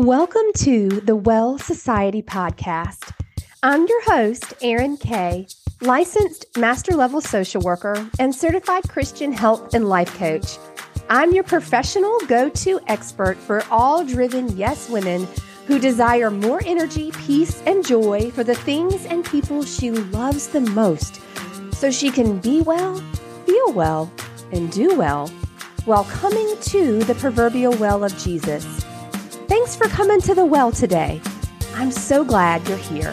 Welcome 0.00 0.50
to 0.60 0.88
the 0.88 1.14
Well 1.14 1.58
Society 1.58 2.22
Podcast. 2.22 3.12
I'm 3.62 3.86
your 3.86 4.02
host, 4.04 4.54
Erin 4.62 4.96
Kay, 4.96 5.46
licensed 5.82 6.46
master 6.56 6.92
level 6.92 7.20
social 7.20 7.60
worker 7.60 8.08
and 8.18 8.34
certified 8.34 8.88
Christian 8.88 9.30
health 9.30 9.74
and 9.74 9.90
life 9.90 10.16
coach. 10.16 10.56
I'm 11.10 11.34
your 11.34 11.44
professional 11.44 12.18
go 12.28 12.48
to 12.48 12.80
expert 12.86 13.36
for 13.36 13.62
all 13.70 14.02
driven 14.02 14.56
yes 14.56 14.88
women 14.88 15.28
who 15.66 15.78
desire 15.78 16.30
more 16.30 16.62
energy, 16.64 17.12
peace, 17.26 17.62
and 17.66 17.86
joy 17.86 18.30
for 18.30 18.42
the 18.42 18.54
things 18.54 19.04
and 19.04 19.22
people 19.22 19.62
she 19.62 19.90
loves 19.90 20.48
the 20.48 20.62
most 20.62 21.20
so 21.74 21.90
she 21.90 22.10
can 22.10 22.38
be 22.38 22.62
well, 22.62 22.96
feel 23.44 23.72
well, 23.74 24.10
and 24.50 24.72
do 24.72 24.96
well 24.96 25.28
while 25.84 26.04
coming 26.04 26.56
to 26.62 27.00
the 27.00 27.14
proverbial 27.16 27.74
well 27.74 28.02
of 28.02 28.16
Jesus. 28.16 28.86
Thanks 29.50 29.74
for 29.74 29.88
coming 29.88 30.20
to 30.20 30.32
the 30.32 30.44
well 30.44 30.70
today. 30.70 31.20
I'm 31.74 31.90
so 31.90 32.22
glad 32.22 32.64
you're 32.68 32.78
here. 32.78 33.12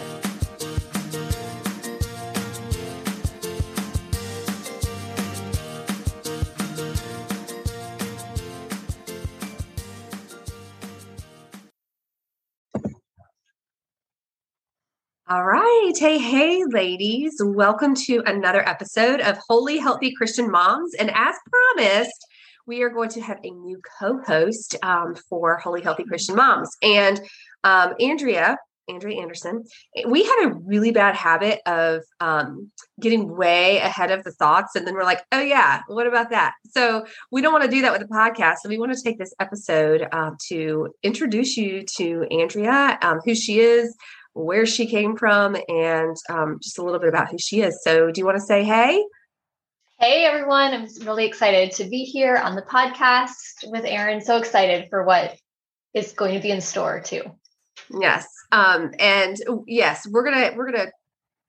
All 15.27 15.43
right. 15.43 15.93
Hey, 15.97 16.19
hey, 16.19 16.63
ladies. 16.69 17.41
Welcome 17.43 17.95
to 18.05 18.21
another 18.27 18.61
episode 18.69 19.21
of 19.21 19.39
Holy 19.49 19.79
Healthy 19.79 20.13
Christian 20.15 20.51
Moms. 20.51 20.93
And 20.99 21.09
as 21.15 21.35
promised, 21.75 22.27
we 22.67 22.83
are 22.83 22.89
going 22.89 23.09
to 23.09 23.21
have 23.21 23.39
a 23.43 23.49
new 23.49 23.81
co-host 23.99 24.75
um, 24.83 25.15
for 25.29 25.57
Holy 25.57 25.81
Healthy 25.81 26.03
Christian 26.03 26.35
Moms. 26.35 26.69
And 26.83 27.19
um, 27.63 27.93
Andrea, 27.99 28.57
Andrea 28.89 29.21
Anderson, 29.21 29.63
we 30.07 30.23
have 30.23 30.51
a 30.51 30.55
really 30.65 30.91
bad 30.91 31.15
habit 31.15 31.61
of 31.65 32.03
um, 32.19 32.71
getting 33.01 33.35
way 33.35 33.77
ahead 33.77 34.11
of 34.11 34.23
the 34.23 34.31
thoughts. 34.31 34.75
And 34.75 34.85
then 34.85 34.93
we're 34.93 35.03
like, 35.03 35.23
oh, 35.31 35.41
yeah, 35.41 35.81
what 35.87 36.07
about 36.07 36.29
that? 36.29 36.53
So 36.69 37.05
we 37.31 37.41
don't 37.41 37.53
want 37.53 37.65
to 37.65 37.71
do 37.71 37.81
that 37.81 37.91
with 37.91 38.01
the 38.01 38.13
podcast. 38.13 38.57
So 38.61 38.69
we 38.69 38.77
want 38.77 38.93
to 38.93 39.01
take 39.01 39.17
this 39.17 39.33
episode 39.39 40.07
uh, 40.11 40.31
to 40.49 40.93
introduce 41.03 41.57
you 41.57 41.83
to 41.97 42.25
Andrea, 42.31 42.97
um, 43.01 43.19
who 43.25 43.33
she 43.33 43.59
is, 43.59 43.95
where 44.33 44.65
she 44.65 44.87
came 44.87 45.17
from, 45.17 45.57
and 45.67 46.15
um, 46.29 46.59
just 46.61 46.77
a 46.77 46.83
little 46.83 46.99
bit 46.99 47.09
about 47.09 47.29
who 47.29 47.37
she 47.39 47.61
is. 47.61 47.81
So 47.83 48.11
do 48.11 48.21
you 48.21 48.25
want 48.25 48.37
to 48.37 48.43
say 48.43 48.63
hey? 48.63 49.03
Hey 49.99 50.25
everyone, 50.25 50.75
I'm 50.75 50.87
really 51.07 51.25
excited 51.25 51.71
to 51.77 51.85
be 51.85 52.03
here 52.03 52.37
on 52.37 52.55
the 52.55 52.61
podcast 52.61 53.63
with 53.65 53.83
Erin. 53.83 54.21
So 54.21 54.37
excited 54.37 54.91
for 54.91 55.03
what 55.03 55.35
is 55.95 56.11
going 56.11 56.35
to 56.35 56.39
be 56.39 56.51
in 56.51 56.61
store 56.61 56.99
too. 56.99 57.23
Yes. 57.99 58.27
Um, 58.51 58.91
and 58.99 59.37
yes, 59.65 60.07
we're 60.07 60.23
gonna 60.23 60.53
we're 60.55 60.71
gonna 60.71 60.91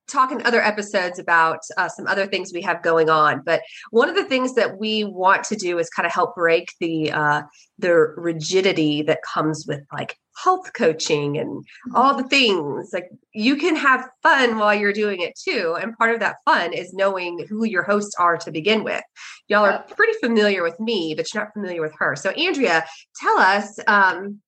talk 0.07 0.31
in 0.31 0.43
other 0.47 0.63
episodes 0.63 1.19
about 1.19 1.59
uh, 1.77 1.89
some 1.89 2.07
other 2.07 2.25
things 2.25 2.51
we 2.51 2.63
have 2.63 2.81
going 2.81 3.07
on. 3.07 3.43
But 3.45 3.61
one 3.91 4.09
of 4.09 4.15
the 4.15 4.25
things 4.25 4.55
that 4.55 4.79
we 4.79 5.03
want 5.03 5.43
to 5.43 5.55
do 5.55 5.77
is 5.77 5.87
kind 5.91 6.07
of 6.07 6.11
help 6.11 6.33
break 6.33 6.73
the 6.79 7.11
uh, 7.11 7.43
the 7.77 7.93
rigidity 8.17 9.03
that 9.03 9.19
comes 9.21 9.65
with 9.67 9.81
like 9.93 10.17
health 10.43 10.71
coaching 10.73 11.37
and 11.37 11.65
all 11.93 12.15
the 12.15 12.27
things. 12.27 12.91
Like 12.93 13.09
you 13.33 13.55
can 13.55 13.75
have 13.75 14.09
fun 14.23 14.57
while 14.57 14.73
you're 14.73 14.93
doing 14.93 15.21
it 15.21 15.37
too, 15.37 15.77
and 15.81 15.97
part 15.97 16.13
of 16.13 16.19
that 16.19 16.37
fun 16.45 16.73
is 16.73 16.93
knowing 16.93 17.45
who 17.49 17.65
your 17.65 17.83
hosts 17.83 18.15
are 18.19 18.37
to 18.37 18.51
begin 18.51 18.83
with. 18.83 19.03
Y'all 19.47 19.65
are 19.65 19.83
pretty 19.95 20.13
familiar 20.19 20.63
with 20.63 20.79
me, 20.79 21.13
but 21.15 21.33
you're 21.33 21.43
not 21.43 21.53
familiar 21.53 21.81
with 21.81 21.93
her. 21.97 22.15
So 22.15 22.29
Andrea, 22.31 22.85
tell 23.15 23.37
us 23.37 23.79
um, 23.87 24.39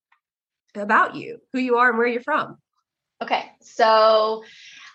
about 0.76 1.16
you, 1.16 1.40
who 1.54 1.60
you 1.60 1.78
are, 1.78 1.90
and 1.90 1.98
where 1.98 2.08
you're 2.08 2.22
from. 2.22 2.58
Okay, 3.22 3.52
so 3.62 4.44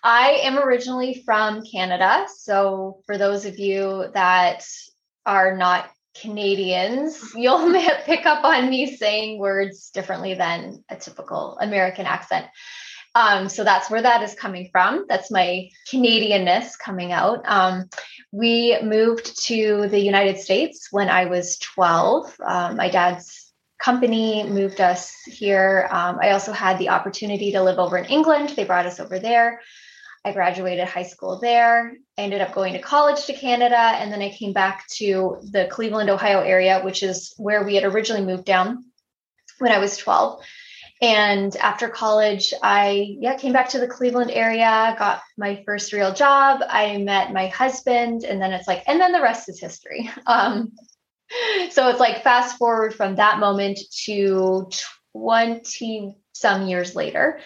I 0.02 0.40
am 0.42 0.58
originally 0.58 1.22
from 1.24 1.62
Canada. 1.64 2.26
So, 2.36 3.00
for 3.06 3.18
those 3.18 3.44
of 3.44 3.58
you 3.58 4.06
that 4.14 4.64
are 5.24 5.56
not 5.56 5.90
Canadians, 6.20 7.32
you'll 7.34 7.72
pick 8.04 8.26
up 8.26 8.44
on 8.44 8.70
me 8.70 8.96
saying 8.96 9.38
words 9.38 9.90
differently 9.90 10.34
than 10.34 10.84
a 10.88 10.96
typical 10.96 11.58
American 11.60 12.06
accent. 12.06 12.46
Um, 13.14 13.48
so 13.48 13.64
that's 13.64 13.88
where 13.90 14.02
that 14.02 14.22
is 14.22 14.34
coming 14.34 14.68
from. 14.70 15.06
That's 15.08 15.30
my 15.30 15.70
Canadianness 15.90 16.78
coming 16.78 17.12
out. 17.12 17.40
Um, 17.46 17.88
we 18.30 18.78
moved 18.82 19.42
to 19.46 19.88
the 19.88 19.98
United 19.98 20.38
States 20.38 20.88
when 20.90 21.08
I 21.08 21.24
was 21.24 21.58
12. 21.58 22.36
Um, 22.46 22.76
my 22.76 22.90
dad's 22.90 23.54
company 23.78 24.44
moved 24.44 24.82
us 24.82 25.14
here. 25.26 25.88
Um, 25.90 26.18
I 26.20 26.32
also 26.32 26.52
had 26.52 26.78
the 26.78 26.90
opportunity 26.90 27.52
to 27.52 27.62
live 27.62 27.78
over 27.78 27.96
in 27.96 28.04
England. 28.06 28.50
They 28.50 28.64
brought 28.64 28.86
us 28.86 29.00
over 29.00 29.18
there. 29.18 29.60
I 30.26 30.32
graduated 30.32 30.88
high 30.88 31.04
school 31.04 31.38
there. 31.38 31.92
I 32.18 32.22
ended 32.22 32.40
up 32.40 32.52
going 32.52 32.72
to 32.72 32.80
college 32.80 33.26
to 33.26 33.32
Canada, 33.32 33.78
and 33.78 34.12
then 34.12 34.20
I 34.20 34.30
came 34.30 34.52
back 34.52 34.84
to 34.96 35.38
the 35.52 35.68
Cleveland, 35.70 36.10
Ohio 36.10 36.40
area, 36.40 36.80
which 36.82 37.04
is 37.04 37.32
where 37.36 37.62
we 37.62 37.76
had 37.76 37.84
originally 37.84 38.26
moved 38.26 38.44
down 38.44 38.86
when 39.58 39.70
I 39.70 39.78
was 39.78 39.96
12. 39.96 40.42
And 41.00 41.54
after 41.58 41.88
college, 41.88 42.52
I 42.60 43.16
yeah 43.20 43.36
came 43.36 43.52
back 43.52 43.68
to 43.68 43.78
the 43.78 43.86
Cleveland 43.86 44.32
area, 44.32 44.96
got 44.98 45.22
my 45.38 45.62
first 45.64 45.92
real 45.92 46.12
job. 46.12 46.60
I 46.68 46.96
met 46.96 47.32
my 47.32 47.46
husband, 47.46 48.24
and 48.24 48.42
then 48.42 48.52
it's 48.52 48.66
like, 48.66 48.82
and 48.88 49.00
then 49.00 49.12
the 49.12 49.22
rest 49.22 49.48
is 49.48 49.60
history. 49.60 50.10
Um, 50.26 50.72
so 51.70 51.88
it's 51.88 52.00
like 52.00 52.24
fast 52.24 52.56
forward 52.56 52.94
from 52.94 53.16
that 53.16 53.38
moment 53.38 53.78
to 54.06 54.68
20 55.12 56.16
some 56.38 56.66
years 56.66 56.94
later. 56.94 57.40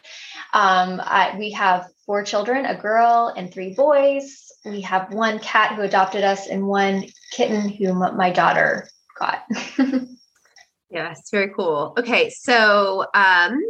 Um, 0.52 1.00
I, 1.02 1.36
we 1.38 1.52
have 1.52 1.86
four 2.06 2.22
children 2.22 2.66
a 2.66 2.74
girl 2.74 3.32
and 3.36 3.52
three 3.52 3.74
boys. 3.74 4.50
We 4.64 4.82
have 4.82 5.12
one 5.12 5.38
cat 5.38 5.76
who 5.76 5.82
adopted 5.82 6.24
us 6.24 6.46
and 6.46 6.66
one 6.66 7.04
kitten 7.32 7.68
whom 7.68 7.98
my 8.16 8.30
daughter 8.30 8.88
got. 9.18 9.44
yes, 10.90 11.22
very 11.30 11.52
cool. 11.54 11.94
Okay, 11.98 12.30
so 12.30 13.06
um, 13.14 13.62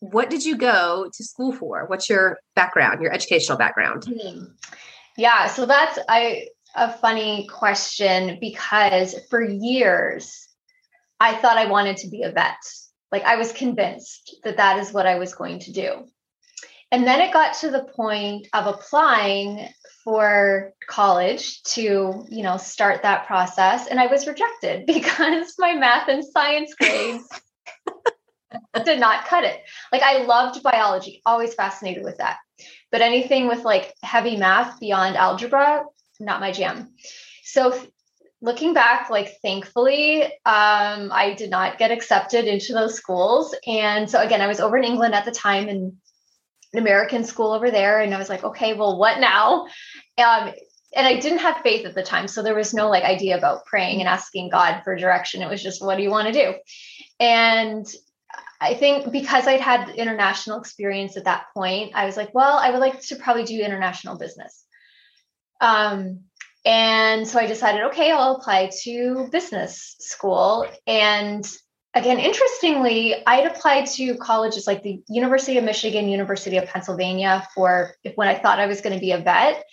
what 0.00 0.30
did 0.30 0.44
you 0.44 0.56
go 0.56 1.10
to 1.12 1.24
school 1.24 1.52
for? 1.52 1.86
What's 1.86 2.08
your 2.08 2.38
background, 2.54 3.02
your 3.02 3.12
educational 3.12 3.58
background? 3.58 4.04
Hmm. 4.04 4.44
Yeah, 5.16 5.48
so 5.48 5.66
that's 5.66 5.98
I 6.08 6.46
a 6.76 6.92
funny 6.92 7.48
question 7.48 8.38
because 8.40 9.14
for 9.30 9.42
years 9.42 10.48
I 11.18 11.34
thought 11.34 11.56
I 11.56 11.66
wanted 11.66 11.96
to 11.98 12.08
be 12.08 12.22
a 12.22 12.30
vet. 12.30 12.56
Like 13.10 13.24
I 13.24 13.36
was 13.36 13.52
convinced 13.52 14.36
that 14.44 14.58
that 14.58 14.78
is 14.78 14.92
what 14.92 15.06
I 15.06 15.18
was 15.18 15.34
going 15.34 15.60
to 15.60 15.72
do. 15.72 16.04
And 16.90 17.06
then 17.06 17.20
it 17.20 17.32
got 17.32 17.54
to 17.56 17.70
the 17.70 17.84
point 17.84 18.48
of 18.54 18.66
applying 18.66 19.68
for 20.04 20.72
college 20.88 21.62
to, 21.64 22.24
you 22.30 22.42
know, 22.42 22.56
start 22.56 23.02
that 23.02 23.26
process. 23.26 23.86
And 23.86 24.00
I 24.00 24.06
was 24.06 24.26
rejected 24.26 24.86
because 24.86 25.54
my 25.58 25.74
math 25.74 26.08
and 26.08 26.24
science 26.24 26.74
grades 26.74 27.28
did 28.84 29.00
not 29.00 29.26
cut 29.26 29.44
it. 29.44 29.60
Like 29.92 30.02
I 30.02 30.22
loved 30.22 30.62
biology, 30.62 31.20
always 31.26 31.54
fascinated 31.54 32.04
with 32.04 32.18
that. 32.18 32.38
But 32.90 33.02
anything 33.02 33.48
with 33.48 33.64
like 33.64 33.92
heavy 34.02 34.36
math 34.38 34.80
beyond 34.80 35.16
algebra, 35.16 35.84
not 36.18 36.40
my 36.40 36.52
jam. 36.52 36.94
So 37.44 37.78
looking 38.40 38.72
back 38.72 39.10
like 39.10 39.36
thankfully 39.42 40.22
um, 40.22 41.10
i 41.12 41.34
did 41.36 41.50
not 41.50 41.78
get 41.78 41.90
accepted 41.90 42.46
into 42.46 42.72
those 42.72 42.94
schools. 42.94 43.54
And 43.66 44.08
so 44.08 44.20
again 44.20 44.40
i 44.40 44.46
was 44.46 44.60
over 44.60 44.76
in 44.76 44.84
england 44.84 45.14
at 45.14 45.24
the 45.24 45.32
time 45.32 45.68
in 45.68 45.96
an 46.72 46.78
american 46.78 47.24
school 47.24 47.52
over 47.52 47.70
there. 47.70 48.00
And 48.00 48.14
i 48.14 48.18
was 48.18 48.28
like 48.28 48.44
okay 48.44 48.74
well 48.74 48.98
what 48.98 49.20
now? 49.20 49.66
Um, 50.18 50.52
and 50.96 51.06
i 51.06 51.18
didn't 51.18 51.38
have 51.38 51.62
faith 51.62 51.84
at 51.84 51.94
the 51.94 52.02
time. 52.02 52.28
So 52.28 52.42
there 52.42 52.54
was 52.54 52.74
no 52.74 52.88
like 52.88 53.04
idea 53.04 53.36
about 53.36 53.66
praying 53.66 54.00
and 54.00 54.08
asking 54.08 54.50
god 54.50 54.82
for 54.84 54.96
direction. 54.96 55.42
It 55.42 55.50
was 55.50 55.62
just 55.62 55.84
what 55.84 55.96
do 55.96 56.02
you 56.02 56.10
want 56.10 56.28
to 56.28 56.32
do? 56.32 56.54
And 57.20 57.86
I 58.60 58.74
think 58.74 59.12
because 59.12 59.46
I'd 59.46 59.60
had 59.60 59.90
international 59.90 60.58
experience 60.58 61.16
at 61.16 61.24
that 61.24 61.46
point, 61.54 61.92
I 61.94 62.06
was 62.06 62.16
like, 62.16 62.34
well, 62.34 62.58
I 62.58 62.70
would 62.70 62.80
like 62.80 63.00
to 63.02 63.16
probably 63.16 63.44
do 63.44 63.60
international 63.60 64.18
business. 64.18 64.64
Um, 65.60 66.24
and 66.68 67.26
so 67.26 67.38
I 67.38 67.46
decided, 67.46 67.80
okay, 67.84 68.10
I'll 68.10 68.36
apply 68.36 68.70
to 68.82 69.26
business 69.32 69.96
school. 70.00 70.66
And 70.86 71.50
again, 71.94 72.18
interestingly, 72.18 73.26
I'd 73.26 73.46
applied 73.46 73.86
to 73.92 74.18
colleges 74.18 74.66
like 74.66 74.82
the 74.82 75.00
University 75.08 75.56
of 75.56 75.64
Michigan, 75.64 76.10
University 76.10 76.58
of 76.58 76.66
Pennsylvania 76.66 77.48
for 77.54 77.94
when 78.16 78.28
I 78.28 78.34
thought 78.38 78.60
I 78.60 78.66
was 78.66 78.82
going 78.82 78.92
to 78.92 79.00
be 79.00 79.12
a 79.12 79.18
vet. 79.18 79.64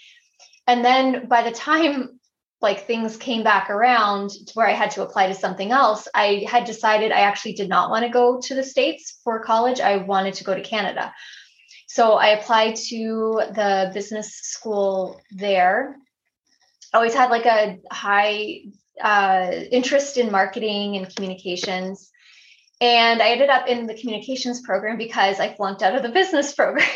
And 0.68 0.86
then 0.86 1.28
by 1.28 1.44
the 1.44 1.52
time 1.52 2.18
like 2.62 2.88
things 2.88 3.18
came 3.18 3.44
back 3.44 3.70
around 3.70 4.30
to 4.30 4.54
where 4.54 4.68
I 4.68 4.72
had 4.72 4.92
to 4.92 5.04
apply 5.04 5.28
to 5.28 5.34
something 5.34 5.72
else, 5.72 6.08
I 6.16 6.46
had 6.50 6.64
decided 6.64 7.12
I 7.12 7.22
actually 7.22 7.56
did 7.56 7.68
not 7.68 7.90
want 7.90 8.06
to 8.06 8.10
go 8.10 8.40
to 8.40 8.56
the 8.56 8.64
States 8.64 9.20
for 9.22 9.44
college. 9.44 9.82
I 9.82 9.98
wanted 9.98 10.36
to 10.36 10.46
go 10.46 10.56
to 10.56 10.62
Canada. 10.62 11.14
So 11.88 12.14
I 12.14 12.28
applied 12.30 12.78
to 12.88 13.42
the 13.54 13.92
business 13.94 14.34
school 14.36 15.20
there 15.32 15.98
always 16.96 17.14
had 17.14 17.30
like 17.30 17.46
a 17.46 17.80
high 17.92 18.62
uh, 19.02 19.52
interest 19.72 20.18
in 20.18 20.32
marketing 20.32 20.98
and 20.98 21.14
communications. 21.14 22.10
And 22.82 23.22
I 23.22 23.30
ended 23.30 23.50
up 23.50 23.68
in 23.68 23.88
the 23.88 23.96
communications 23.96 24.62
program 24.62 24.98
because 24.98 25.40
I 25.40 25.54
flunked 25.54 25.82
out 25.82 25.96
of 25.96 26.04
the 26.04 26.10
business 26.10 26.54
program. 26.54 26.88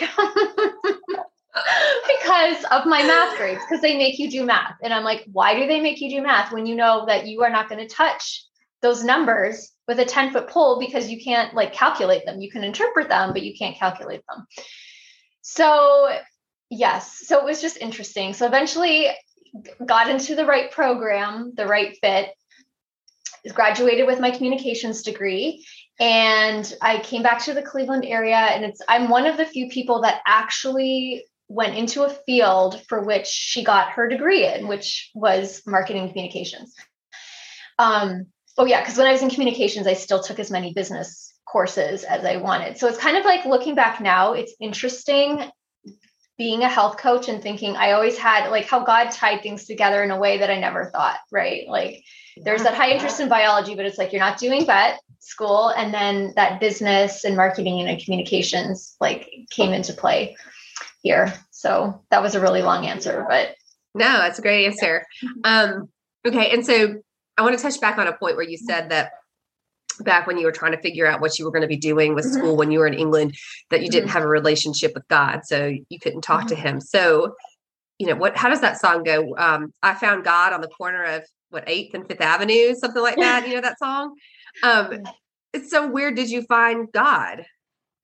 because 2.20 2.64
of 2.72 2.86
my 2.86 3.02
math 3.04 3.38
grades, 3.38 3.62
because 3.68 3.82
they 3.82 3.98
make 3.98 4.20
you 4.20 4.30
do 4.30 4.46
math. 4.46 4.76
And 4.84 4.94
I'm 4.94 5.04
like, 5.04 5.26
why 5.32 5.56
do 5.56 5.68
they 5.68 5.80
make 5.80 6.02
you 6.02 6.10
do 6.10 6.22
math 6.22 6.52
when 6.52 6.66
you 6.66 6.76
know 6.76 7.06
that 7.08 7.28
you 7.28 7.44
are 7.44 7.50
not 7.50 7.70
going 7.70 7.86
to 7.86 7.94
touch 7.94 8.46
those 8.82 9.04
numbers 9.04 9.72
with 9.88 10.00
a 10.00 10.06
10 10.06 10.32
foot 10.32 10.50
pole 10.50 10.80
because 10.80 11.10
you 11.10 11.22
can't 11.22 11.54
like 11.54 11.74
calculate 11.74 12.26
them? 12.26 12.42
You 12.42 12.52
can 12.52 12.64
interpret 12.64 13.10
them, 13.10 13.34
but 13.34 13.42
you 13.42 13.54
can't 13.58 13.78
calculate 13.78 14.22
them. 14.30 14.46
So, 15.42 16.10
yes, 16.70 17.22
so 17.26 17.40
it 17.40 17.46
was 17.46 17.62
just 17.62 17.78
interesting. 17.78 18.34
So 18.34 18.46
eventually 18.46 19.10
got 19.86 20.10
into 20.10 20.36
the 20.36 20.46
right 20.46 20.72
program, 20.72 21.54
the 21.56 21.68
right 21.68 21.98
fit, 22.02 22.30
graduated 23.54 24.06
with 24.06 24.20
my 24.20 24.32
communications 24.32 25.02
degree 25.02 25.66
and 26.00 26.74
I 26.82 27.00
came 27.00 27.24
back 27.24 27.44
to 27.44 27.54
the 27.54 27.62
Cleveland 27.62 28.06
area 28.06 28.38
and 28.38 28.64
it's 28.64 28.82
I'm 28.88 29.10
one 29.10 29.26
of 29.26 29.38
the 29.38 29.46
few 29.46 29.70
people 29.70 30.02
that 30.02 30.22
actually 30.26 31.26
went 31.50 31.76
into 31.76 32.04
a 32.04 32.10
field 32.10 32.82
for 32.88 33.04
which 33.04 33.28
she 33.28 33.64
got 33.64 33.92
her 33.92 34.08
degree 34.08 34.46
in, 34.46 34.68
which 34.68 35.10
was 35.14 35.62
marketing 35.66 36.08
communications. 36.08 36.74
Um, 37.78 38.28
oh 38.58 38.66
yeah, 38.66 38.82
because 38.82 38.98
when 38.98 39.08
I 39.08 39.12
was 39.12 39.24
in 39.24 39.30
communications, 39.30 39.88
I 39.88 39.94
still 39.94 40.22
took 40.22 40.40
as 40.40 40.52
many 40.52 40.74
business 40.74 41.34
courses 41.46 42.04
as 42.04 42.24
I 42.24 42.38
wanted. 42.38 42.78
So 42.78 42.88
it's 42.88 43.00
kind 43.00 43.18
of 43.18 43.26
like 43.26 43.46
looking 43.46 43.76
back 43.76 44.00
now, 44.00 44.34
it's 44.34 44.54
interesting 44.62 45.52
being 46.40 46.64
a 46.64 46.70
health 46.70 46.98
coach 46.98 47.28
and 47.28 47.44
thinking 47.44 47.76
I 47.76 47.92
always 47.92 48.18
had 48.18 48.50
like 48.50 48.66
how 48.66 48.84
God 48.84 49.12
tied 49.12 49.44
things 49.44 49.66
together 49.66 50.02
in 50.02 50.10
a 50.10 50.18
way 50.18 50.38
that 50.38 50.50
I 50.50 50.58
never 50.58 50.86
thought, 50.86 51.18
right? 51.32 51.68
Like 51.68 52.04
there's 52.38 52.64
that 52.64 52.74
high 52.74 52.92
interest 52.92 53.20
in 53.20 53.28
biology, 53.28 53.76
but 53.76 53.86
it's 53.86 53.98
like 53.98 54.14
you're 54.14 54.22
not 54.22 54.40
doing 54.40 54.66
vet 54.66 55.02
school. 55.20 55.68
And 55.68 55.94
then 55.94 56.34
that 56.38 56.62
business 56.62 57.26
and 57.26 57.36
marketing 57.36 57.82
and 57.82 58.04
communications 58.04 58.96
like 59.02 59.30
came 59.50 59.74
into 59.74 59.94
play 59.94 60.38
here. 61.04 61.34
So 61.52 62.02
that 62.10 62.22
was 62.22 62.36
a 62.36 62.42
really 62.42 62.62
long 62.62 62.86
answer, 62.86 63.26
but 63.28 63.56
no, 63.94 64.06
that's 64.06 64.40
a 64.40 64.42
great 64.42 64.66
answer. 64.66 65.06
Um, 65.44 65.90
okay, 66.26 66.52
and 66.52 66.66
so 66.66 67.02
I 67.38 67.42
want 67.42 67.58
to 67.58 67.62
touch 67.62 67.82
back 67.82 67.98
on 67.98 68.08
a 68.08 68.14
point 68.14 68.38
where 68.38 68.48
you 68.48 68.58
said 68.58 68.92
that 68.92 69.12
back 70.04 70.28
when 70.28 70.38
you 70.38 70.46
were 70.46 70.52
trying 70.52 70.72
to 70.72 70.82
figure 70.82 71.06
out 71.06 71.22
what 71.22 71.38
you 71.38 71.46
were 71.46 71.52
going 71.52 71.62
to 71.62 71.68
be 71.68 71.78
doing 71.78 72.16
with 72.16 72.26
mm-hmm. 72.26 72.40
school 72.40 72.58
when 72.58 72.72
you 72.72 72.80
were 72.80 72.88
in 72.88 72.94
England, 72.94 73.36
that 73.70 73.82
you 73.82 73.90
didn't 73.90 74.10
mm-hmm. 74.10 74.18
have 74.18 74.24
a 74.24 74.28
relationship 74.28 74.94
with 74.94 75.08
God, 75.08 75.42
so 75.46 75.72
you 75.90 76.00
couldn't 76.00 76.22
talk 76.22 76.42
mm-hmm. 76.42 76.50
to 76.50 76.56
Him. 76.56 76.82
So, 76.82 77.36
you 77.98 78.08
know, 78.08 78.16
what? 78.16 78.38
How 78.38 78.50
does 78.50 78.62
that 78.62 78.80
song 78.80 79.04
go? 79.04 79.36
Um, 79.38 79.74
I 79.84 79.94
found 79.94 80.24
God 80.24 80.54
on 80.54 80.62
the 80.62 80.68
corner 80.68 81.04
of 81.04 81.24
what 81.50 81.64
Eighth 81.68 81.94
and 81.94 82.08
Fifth 82.08 82.22
Avenue, 82.22 82.76
something 82.76 83.02
like 83.02 83.18
that. 83.18 83.48
You 83.48 83.56
know 83.56 83.62
that 83.62 83.80
song. 83.80 84.16
Um, 84.64 85.04
so, 85.68 85.88
where 85.88 86.12
did 86.12 86.30
you 86.30 86.44
find 86.44 86.92
God? 86.92 87.46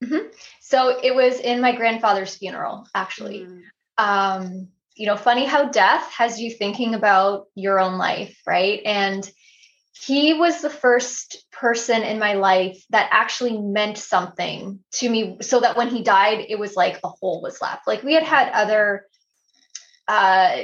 Mm-hmm. 0.03 0.27
So 0.59 0.99
it 1.01 1.15
was 1.15 1.39
in 1.39 1.61
my 1.61 1.75
grandfather's 1.75 2.35
funeral, 2.35 2.87
actually. 2.93 3.47
Mm. 3.47 3.61
Um, 3.97 4.67
you 4.95 5.07
know, 5.07 5.15
funny 5.15 5.45
how 5.45 5.69
death 5.69 6.09
has 6.11 6.39
you 6.39 6.51
thinking 6.51 6.95
about 6.95 7.47
your 7.55 7.79
own 7.79 7.97
life, 7.97 8.39
right? 8.45 8.81
And 8.85 9.29
he 9.97 10.33
was 10.33 10.61
the 10.61 10.69
first 10.69 11.45
person 11.51 12.03
in 12.03 12.19
my 12.19 12.33
life 12.33 12.83
that 12.89 13.09
actually 13.11 13.57
meant 13.57 13.97
something 13.97 14.79
to 14.91 15.09
me 15.09 15.37
so 15.41 15.61
that 15.61 15.77
when 15.77 15.89
he 15.89 16.03
died 16.03 16.45
it 16.49 16.59
was 16.59 16.75
like 16.75 16.99
a 17.03 17.07
hole 17.07 17.41
was 17.41 17.61
left 17.61 17.87
like 17.87 18.03
we 18.03 18.13
had 18.13 18.23
had 18.23 18.51
other 18.51 19.05
uh 20.07 20.57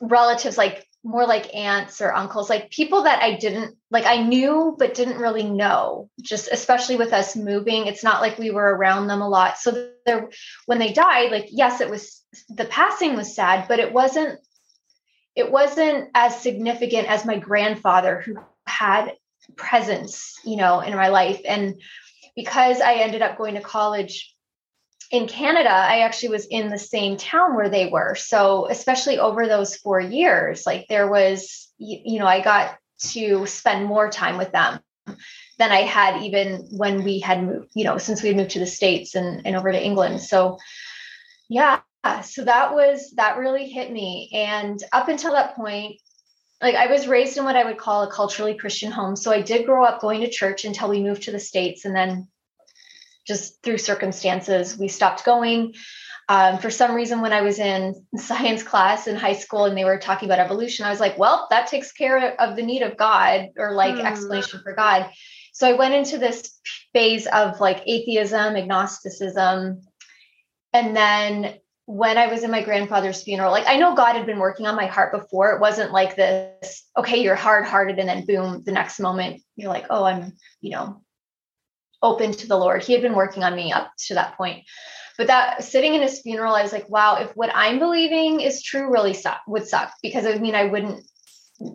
relatives 0.00 0.56
like 0.56 0.86
more 1.02 1.26
like 1.26 1.54
aunts 1.54 2.00
or 2.00 2.12
uncles, 2.12 2.50
like 2.50 2.70
people 2.70 3.04
that 3.04 3.22
I 3.22 3.36
didn't 3.36 3.76
like 3.90 4.04
I 4.04 4.22
knew 4.22 4.76
but 4.78 4.94
didn't 4.94 5.18
really 5.18 5.44
know. 5.44 6.10
Just 6.20 6.48
especially 6.52 6.96
with 6.96 7.12
us 7.12 7.36
moving, 7.36 7.86
it's 7.86 8.04
not 8.04 8.20
like 8.20 8.38
we 8.38 8.50
were 8.50 8.74
around 8.76 9.06
them 9.06 9.22
a 9.22 9.28
lot. 9.28 9.58
So 9.58 9.90
there 10.04 10.30
when 10.66 10.78
they 10.78 10.92
died, 10.92 11.30
like 11.30 11.46
yes, 11.50 11.80
it 11.80 11.88
was 11.88 12.22
the 12.48 12.66
passing 12.66 13.16
was 13.16 13.34
sad, 13.34 13.66
but 13.66 13.78
it 13.78 13.92
wasn't 13.92 14.38
it 15.34 15.50
wasn't 15.50 16.10
as 16.14 16.38
significant 16.38 17.08
as 17.08 17.24
my 17.24 17.38
grandfather 17.38 18.20
who 18.20 18.36
had 18.70 19.12
presence, 19.56 20.34
you 20.44 20.56
know, 20.56 20.80
in 20.80 20.94
my 20.94 21.08
life 21.08 21.40
and 21.46 21.80
because 22.36 22.80
I 22.80 22.94
ended 22.94 23.22
up 23.22 23.36
going 23.36 23.54
to 23.54 23.60
college 23.60 24.34
in 25.10 25.26
Canada, 25.26 25.70
I 25.70 26.00
actually 26.00 26.30
was 26.30 26.46
in 26.46 26.70
the 26.70 26.78
same 26.78 27.16
town 27.16 27.56
where 27.56 27.68
they 27.68 27.88
were. 27.88 28.14
So, 28.14 28.68
especially 28.68 29.18
over 29.18 29.46
those 29.46 29.76
four 29.76 30.00
years, 30.00 30.64
like 30.66 30.86
there 30.88 31.08
was, 31.08 31.68
you, 31.78 31.98
you, 32.04 32.18
know, 32.20 32.26
I 32.26 32.40
got 32.40 32.78
to 33.10 33.46
spend 33.46 33.86
more 33.86 34.08
time 34.08 34.38
with 34.38 34.52
them 34.52 34.80
than 35.58 35.72
I 35.72 35.80
had 35.80 36.22
even 36.22 36.68
when 36.70 37.02
we 37.02 37.18
had 37.18 37.42
moved, 37.42 37.70
you 37.74 37.84
know, 37.84 37.98
since 37.98 38.22
we 38.22 38.28
had 38.28 38.36
moved 38.36 38.52
to 38.52 38.60
the 38.60 38.66
States 38.66 39.16
and, 39.16 39.44
and 39.44 39.56
over 39.56 39.72
to 39.72 39.84
England. 39.84 40.20
So, 40.20 40.58
yeah, 41.48 41.80
so 42.22 42.44
that 42.44 42.72
was, 42.72 43.12
that 43.16 43.36
really 43.36 43.68
hit 43.68 43.90
me. 43.90 44.30
And 44.32 44.80
up 44.92 45.08
until 45.08 45.32
that 45.32 45.56
point, 45.56 45.96
like 46.62 46.74
I 46.74 46.86
was 46.86 47.06
raised 47.06 47.38
in 47.38 47.44
what 47.44 47.56
I 47.56 47.64
would 47.64 47.78
call 47.78 48.02
a 48.02 48.10
culturally 48.10 48.54
Christian 48.54 48.92
home. 48.92 49.16
So 49.16 49.30
I 49.30 49.40
did 49.40 49.66
grow 49.66 49.84
up 49.84 50.00
going 50.00 50.20
to 50.20 50.30
church 50.30 50.64
until 50.64 50.88
we 50.88 51.02
moved 51.02 51.22
to 51.22 51.32
the 51.32 51.40
States. 51.40 51.84
And 51.84 51.96
then 51.96 52.28
just 53.26 53.62
through 53.62 53.78
circumstances, 53.78 54.76
we 54.76 54.88
stopped 54.88 55.24
going. 55.24 55.74
Um, 56.28 56.58
for 56.58 56.70
some 56.70 56.94
reason, 56.94 57.22
when 57.22 57.32
I 57.32 57.42
was 57.42 57.58
in 57.58 58.06
science 58.16 58.62
class 58.62 59.06
in 59.06 59.16
high 59.16 59.34
school 59.34 59.64
and 59.64 59.76
they 59.76 59.84
were 59.84 59.98
talking 59.98 60.28
about 60.28 60.38
evolution, 60.38 60.84
I 60.84 60.90
was 60.90 61.00
like, 61.00 61.18
well, 61.18 61.46
that 61.50 61.66
takes 61.66 61.92
care 61.92 62.40
of 62.40 62.56
the 62.56 62.62
need 62.62 62.82
of 62.82 62.96
God 62.96 63.48
or 63.56 63.72
like 63.72 63.94
mm. 63.94 64.04
explanation 64.04 64.60
for 64.62 64.74
God. 64.74 65.10
So 65.52 65.68
I 65.68 65.72
went 65.72 65.94
into 65.94 66.18
this 66.18 66.58
phase 66.92 67.26
of 67.26 67.58
like 67.60 67.82
atheism, 67.86 68.54
agnosticism. 68.54 69.82
And 70.72 70.96
then 70.96 71.54
when 71.90 72.16
I 72.16 72.28
was 72.28 72.44
in 72.44 72.52
my 72.52 72.62
grandfather's 72.62 73.24
funeral, 73.24 73.50
like 73.50 73.66
I 73.66 73.76
know 73.76 73.96
God 73.96 74.14
had 74.14 74.24
been 74.24 74.38
working 74.38 74.64
on 74.68 74.76
my 74.76 74.86
heart 74.86 75.10
before. 75.10 75.50
It 75.50 75.60
wasn't 75.60 75.90
like 75.90 76.14
this, 76.14 76.84
okay, 76.96 77.20
you're 77.20 77.34
hard 77.34 77.64
hearted. 77.64 77.98
And 77.98 78.08
then 78.08 78.24
boom, 78.24 78.62
the 78.64 78.70
next 78.70 79.00
moment 79.00 79.42
you're 79.56 79.70
like, 79.70 79.86
oh, 79.90 80.04
I'm, 80.04 80.36
you 80.60 80.70
know, 80.70 81.02
open 82.00 82.30
to 82.30 82.46
the 82.46 82.56
Lord. 82.56 82.84
He 82.84 82.92
had 82.92 83.02
been 83.02 83.16
working 83.16 83.42
on 83.42 83.56
me 83.56 83.72
up 83.72 83.90
to 84.06 84.14
that 84.14 84.36
point. 84.36 84.62
But 85.18 85.26
that 85.26 85.64
sitting 85.64 85.96
in 85.96 86.00
his 86.00 86.20
funeral, 86.20 86.54
I 86.54 86.62
was 86.62 86.72
like, 86.72 86.88
wow, 86.88 87.16
if 87.16 87.32
what 87.36 87.50
I'm 87.52 87.80
believing 87.80 88.40
is 88.40 88.62
true, 88.62 88.92
really 88.92 89.12
suck 89.12 89.40
would 89.48 89.66
suck 89.66 89.92
because 90.00 90.24
it 90.24 90.32
would 90.32 90.42
mean 90.42 90.54
I 90.54 90.66
wouldn't 90.66 91.04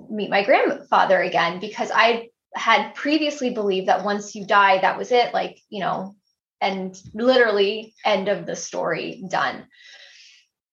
meet 0.09 0.29
my 0.29 0.45
grandfather 0.45 1.21
again 1.21 1.59
because 1.59 1.91
I 1.93 2.29
had 2.55 2.95
previously 2.95 3.49
believed 3.49 3.89
that 3.89 4.05
once 4.05 4.33
you 4.33 4.47
die, 4.47 4.79
that 4.79 4.97
was 4.97 5.11
it. 5.11 5.33
Like, 5.33 5.59
you 5.69 5.81
know, 5.81 6.15
and 6.61 6.97
literally 7.13 7.93
end 8.05 8.29
of 8.29 8.45
the 8.45 8.55
story 8.55 9.21
done. 9.29 9.67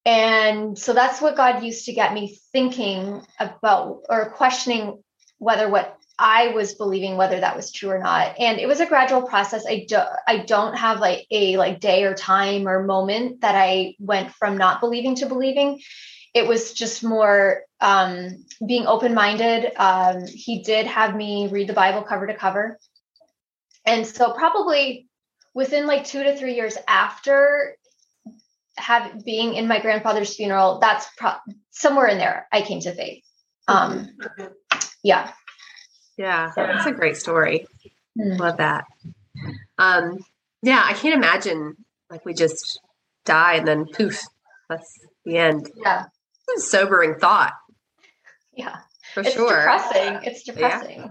And 0.04 0.76
so 0.76 0.92
that's 0.92 1.20
what 1.20 1.36
God 1.36 1.62
used 1.62 1.86
to 1.86 1.92
get 1.92 2.12
me 2.12 2.38
thinking 2.52 3.22
about 3.38 4.02
or 4.08 4.30
questioning 4.30 5.02
whether 5.38 5.68
what 5.68 5.96
I 6.18 6.48
was 6.48 6.74
believing 6.74 7.16
whether 7.16 7.40
that 7.40 7.56
was 7.56 7.72
true 7.72 7.90
or 7.90 7.98
not. 7.98 8.38
And 8.38 8.60
it 8.60 8.66
was 8.66 8.80
a 8.80 8.86
gradual 8.86 9.22
process. 9.22 9.64
I 9.66 9.86
do 9.88 9.98
I 10.26 10.38
don't 10.38 10.76
have 10.76 11.00
like 11.00 11.26
a 11.30 11.56
like 11.56 11.80
day 11.80 12.04
or 12.04 12.14
time 12.14 12.68
or 12.68 12.84
moment 12.84 13.40
that 13.40 13.54
I 13.54 13.94
went 13.98 14.32
from 14.32 14.56
not 14.56 14.80
believing 14.80 15.14
to 15.16 15.26
believing. 15.26 15.80
It 16.34 16.46
was 16.46 16.72
just 16.72 17.04
more 17.04 17.62
um, 17.80 18.44
being 18.64 18.86
open-minded. 18.86 19.72
Um, 19.76 20.26
he 20.26 20.62
did 20.62 20.86
have 20.86 21.14
me 21.14 21.48
read 21.48 21.68
the 21.68 21.74
Bible 21.74 22.02
cover 22.02 22.26
to 22.26 22.34
cover. 22.34 22.78
And 23.84 24.06
so 24.06 24.32
probably 24.32 25.08
within 25.54 25.86
like 25.86 26.04
two 26.04 26.22
to 26.22 26.36
three 26.36 26.54
years 26.54 26.78
after 26.88 27.76
have 28.76 29.24
being 29.24 29.54
in 29.54 29.68
my 29.68 29.80
grandfather's 29.80 30.34
funeral, 30.34 30.78
that's 30.78 31.06
pro- 31.16 31.36
somewhere 31.70 32.06
in 32.06 32.18
there 32.18 32.46
I 32.52 32.62
came 32.62 32.80
to 32.80 32.94
faith. 32.94 33.24
Um, 33.68 34.08
yeah. 35.02 35.32
Yeah, 36.16 36.52
that's 36.54 36.86
a 36.86 36.92
great 36.92 37.16
story. 37.16 37.66
Mm. 38.18 38.38
Love 38.38 38.58
that. 38.58 38.84
Um, 39.78 40.18
yeah, 40.62 40.82
I 40.84 40.92
can't 40.92 41.14
imagine 41.14 41.76
like 42.10 42.24
we 42.24 42.34
just 42.34 42.80
die 43.24 43.54
and 43.54 43.66
then 43.66 43.86
poof, 43.86 44.20
that's 44.68 45.00
the 45.24 45.38
end. 45.38 45.70
Yeah. 45.76 46.04
It's 46.48 46.64
a 46.64 46.68
sobering 46.68 47.14
thought. 47.18 47.54
Yeah. 48.52 48.78
For 49.14 49.20
it's 49.20 49.32
sure. 49.32 49.48
depressing. 49.48 50.20
It's 50.24 50.42
depressing. 50.42 50.98
Yeah. 50.98 51.08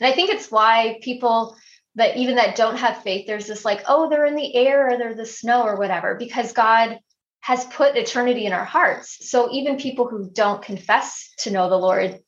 And 0.00 0.12
I 0.12 0.12
think 0.12 0.30
it's 0.30 0.50
why 0.50 0.98
people 1.02 1.56
that 1.94 2.16
even 2.16 2.36
that 2.36 2.56
don't 2.56 2.78
have 2.78 3.02
faith, 3.02 3.26
there's 3.26 3.46
this 3.46 3.64
like, 3.64 3.82
oh, 3.86 4.08
they're 4.08 4.26
in 4.26 4.34
the 4.34 4.54
air 4.54 4.90
or 4.90 4.98
they're 4.98 5.14
the 5.14 5.26
snow 5.26 5.62
or 5.62 5.76
whatever, 5.76 6.14
because 6.14 6.52
God 6.52 6.98
has 7.40 7.64
put 7.66 7.96
eternity 7.96 8.46
in 8.46 8.52
our 8.52 8.64
hearts. 8.64 9.28
So 9.28 9.50
even 9.52 9.76
people 9.76 10.06
who 10.06 10.30
don't 10.30 10.62
confess 10.62 11.30
to 11.40 11.50
know 11.50 11.68
the 11.68 11.76
Lord, 11.76 12.18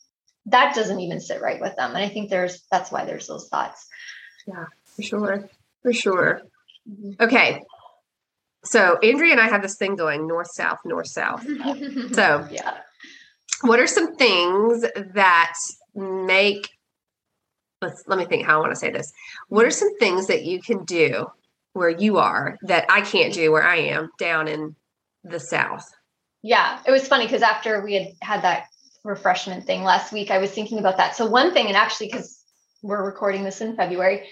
that 0.46 0.74
doesn't 0.74 1.00
even 1.00 1.20
sit 1.20 1.40
right 1.40 1.60
with 1.60 1.76
them. 1.76 1.94
And 1.94 2.04
I 2.04 2.08
think 2.08 2.30
there's 2.30 2.62
that's 2.70 2.90
why 2.92 3.04
there's 3.04 3.26
those 3.26 3.48
thoughts. 3.48 3.86
Yeah, 4.46 4.66
for 4.96 5.02
sure. 5.02 5.50
For 5.82 5.92
sure. 5.92 6.42
Mm-hmm. 6.88 7.22
Okay. 7.22 7.62
So 8.64 8.98
Andrea 8.98 9.32
and 9.32 9.40
I 9.40 9.48
have 9.48 9.62
this 9.62 9.76
thing 9.76 9.96
going 9.96 10.26
north 10.26 10.50
south, 10.52 10.78
north 10.84 11.08
south. 11.08 11.42
so 12.12 12.46
yeah. 12.50 12.78
What 13.62 13.78
are 13.78 13.86
some 13.86 14.16
things 14.16 14.84
that 15.14 15.54
make 15.94 16.70
let's 17.84 18.04
let 18.06 18.18
me 18.18 18.24
think 18.24 18.46
how 18.46 18.56
I 18.56 18.60
want 18.60 18.72
to 18.72 18.78
say 18.78 18.90
this. 18.90 19.12
What 19.48 19.64
are 19.64 19.70
some 19.70 19.96
things 19.98 20.26
that 20.26 20.44
you 20.44 20.60
can 20.60 20.84
do 20.84 21.26
where 21.72 21.90
you 21.90 22.18
are 22.18 22.56
that 22.62 22.86
I 22.88 23.00
can't 23.02 23.32
do 23.32 23.52
where 23.52 23.64
I 23.64 23.76
am 23.76 24.10
down 24.18 24.48
in 24.48 24.74
the 25.22 25.40
south? 25.40 25.88
Yeah, 26.42 26.80
it 26.86 26.90
was 26.90 27.08
funny 27.08 27.24
because 27.24 27.42
after 27.42 27.82
we 27.82 27.94
had 27.94 28.08
had 28.20 28.42
that 28.42 28.66
refreshment 29.02 29.66
thing 29.66 29.82
last 29.82 30.12
week, 30.12 30.30
I 30.30 30.38
was 30.38 30.50
thinking 30.50 30.78
about 30.78 30.96
that. 30.96 31.16
So 31.16 31.26
one 31.26 31.52
thing, 31.52 31.66
and 31.66 31.76
actually 31.76 32.08
because 32.08 32.42
we're 32.82 33.04
recording 33.04 33.44
this 33.44 33.60
in 33.60 33.76
February, 33.76 34.28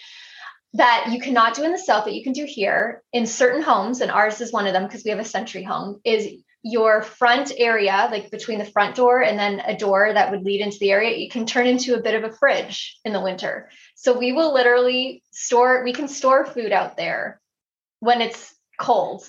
that 0.74 1.08
you 1.10 1.20
cannot 1.20 1.54
do 1.54 1.64
in 1.64 1.72
the 1.72 1.78
south 1.78 2.04
that 2.04 2.14
you 2.14 2.22
can 2.22 2.32
do 2.32 2.46
here 2.46 3.02
in 3.12 3.26
certain 3.26 3.62
homes, 3.62 4.00
and 4.00 4.10
ours 4.10 4.40
is 4.40 4.52
one 4.52 4.66
of 4.66 4.72
them 4.72 4.84
because 4.84 5.04
we 5.04 5.10
have 5.10 5.20
a 5.20 5.24
century 5.24 5.62
home, 5.62 6.00
is 6.04 6.28
your 6.62 7.02
front 7.02 7.52
area, 7.56 8.08
like 8.10 8.30
between 8.30 8.58
the 8.58 8.64
front 8.64 8.94
door 8.94 9.22
and 9.22 9.38
then 9.38 9.60
a 9.60 9.76
door 9.76 10.12
that 10.12 10.30
would 10.30 10.44
lead 10.44 10.60
into 10.60 10.78
the 10.78 10.92
area, 10.92 11.16
you 11.16 11.28
can 11.28 11.44
turn 11.44 11.66
into 11.66 11.94
a 11.94 12.00
bit 12.00 12.14
of 12.14 12.22
a 12.22 12.34
fridge 12.34 12.98
in 13.04 13.12
the 13.12 13.20
winter. 13.20 13.68
So 13.96 14.16
we 14.16 14.32
will 14.32 14.54
literally 14.54 15.22
store, 15.32 15.82
we 15.82 15.92
can 15.92 16.06
store 16.06 16.46
food 16.46 16.72
out 16.72 16.96
there 16.96 17.40
when 18.00 18.20
it's 18.20 18.54
cold. 18.78 19.24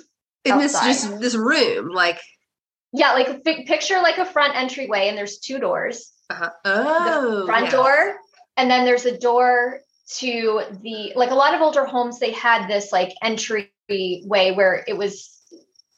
In 0.46 0.54
outside. 0.54 0.88
this 0.90 1.04
just 1.04 1.20
this 1.22 1.36
room, 1.36 1.90
like 1.90 2.20
yeah, 2.92 3.14
like 3.14 3.44
picture 3.44 4.00
like 4.02 4.20
a 4.20 4.26
front 4.26 4.56
entryway, 4.56 5.08
and 5.08 5.18
there's 5.18 5.40
two 5.40 5.58
doors. 5.58 6.12
Uh-huh. 6.30 6.50
Oh, 6.64 7.40
the 7.40 7.46
front 7.46 7.72
door, 7.72 8.18
and 8.56 8.70
then 8.70 8.86
there's 8.86 9.06
a 9.06 9.18
door 9.18 9.80
to 10.18 10.62
the 10.82 11.14
like 11.16 11.32
a 11.32 11.36
lot 11.36 11.56
of 11.56 11.62
older 11.62 11.86
homes. 11.86 12.20
They 12.20 12.32
had 12.32 12.68
this 12.68 12.92
like 12.92 13.14
entry 13.24 13.72
way 13.90 14.52
where 14.52 14.84
it 14.88 14.96
was 14.96 15.42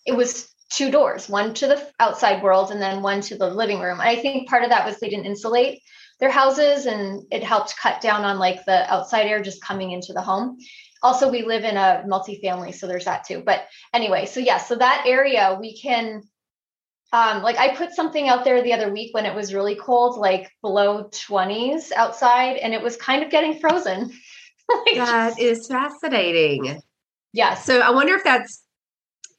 it 0.05 0.13
was 0.13 0.47
two 0.71 0.91
doors, 0.91 1.29
one 1.29 1.53
to 1.55 1.67
the 1.67 1.87
outside 1.99 2.43
world 2.43 2.71
and 2.71 2.81
then 2.81 3.01
one 3.01 3.21
to 3.21 3.37
the 3.37 3.49
living 3.49 3.79
room. 3.79 3.99
I 4.01 4.15
think 4.15 4.49
part 4.49 4.63
of 4.63 4.69
that 4.69 4.85
was 4.85 4.99
they 4.99 5.09
didn't 5.09 5.25
insulate 5.25 5.81
their 6.19 6.31
houses 6.31 6.85
and 6.85 7.23
it 7.31 7.43
helped 7.43 7.77
cut 7.77 8.01
down 8.01 8.23
on 8.23 8.39
like 8.39 8.63
the 8.65 8.91
outside 8.91 9.27
air 9.27 9.41
just 9.41 9.63
coming 9.63 9.91
into 9.91 10.13
the 10.13 10.21
home. 10.21 10.57
Also, 11.03 11.29
we 11.29 11.43
live 11.43 11.63
in 11.63 11.77
a 11.77 12.03
multifamily, 12.07 12.73
so 12.73 12.87
there's 12.87 13.05
that 13.05 13.25
too. 13.25 13.43
But 13.45 13.67
anyway, 13.93 14.25
so 14.25 14.39
yeah, 14.39 14.57
so 14.57 14.75
that 14.75 15.03
area 15.05 15.57
we 15.59 15.77
can 15.77 16.23
um, 17.13 17.43
like 17.43 17.57
I 17.57 17.75
put 17.75 17.93
something 17.93 18.27
out 18.27 18.43
there 18.43 18.61
the 18.61 18.73
other 18.73 18.91
week 18.91 19.13
when 19.13 19.25
it 19.25 19.33
was 19.33 19.53
really 19.53 19.75
cold, 19.75 20.17
like 20.17 20.51
below 20.61 21.05
20s 21.05 21.91
outside, 21.93 22.57
and 22.57 22.73
it 22.73 22.81
was 22.81 22.97
kind 22.97 23.23
of 23.23 23.29
getting 23.29 23.59
frozen. 23.59 24.11
like 24.69 24.95
that 24.95 25.29
just, 25.29 25.39
is 25.39 25.67
fascinating. 25.67 26.81
Yeah. 27.31 27.53
So 27.53 27.79
I 27.79 27.91
wonder 27.91 28.15
if 28.15 28.23
that's 28.23 28.64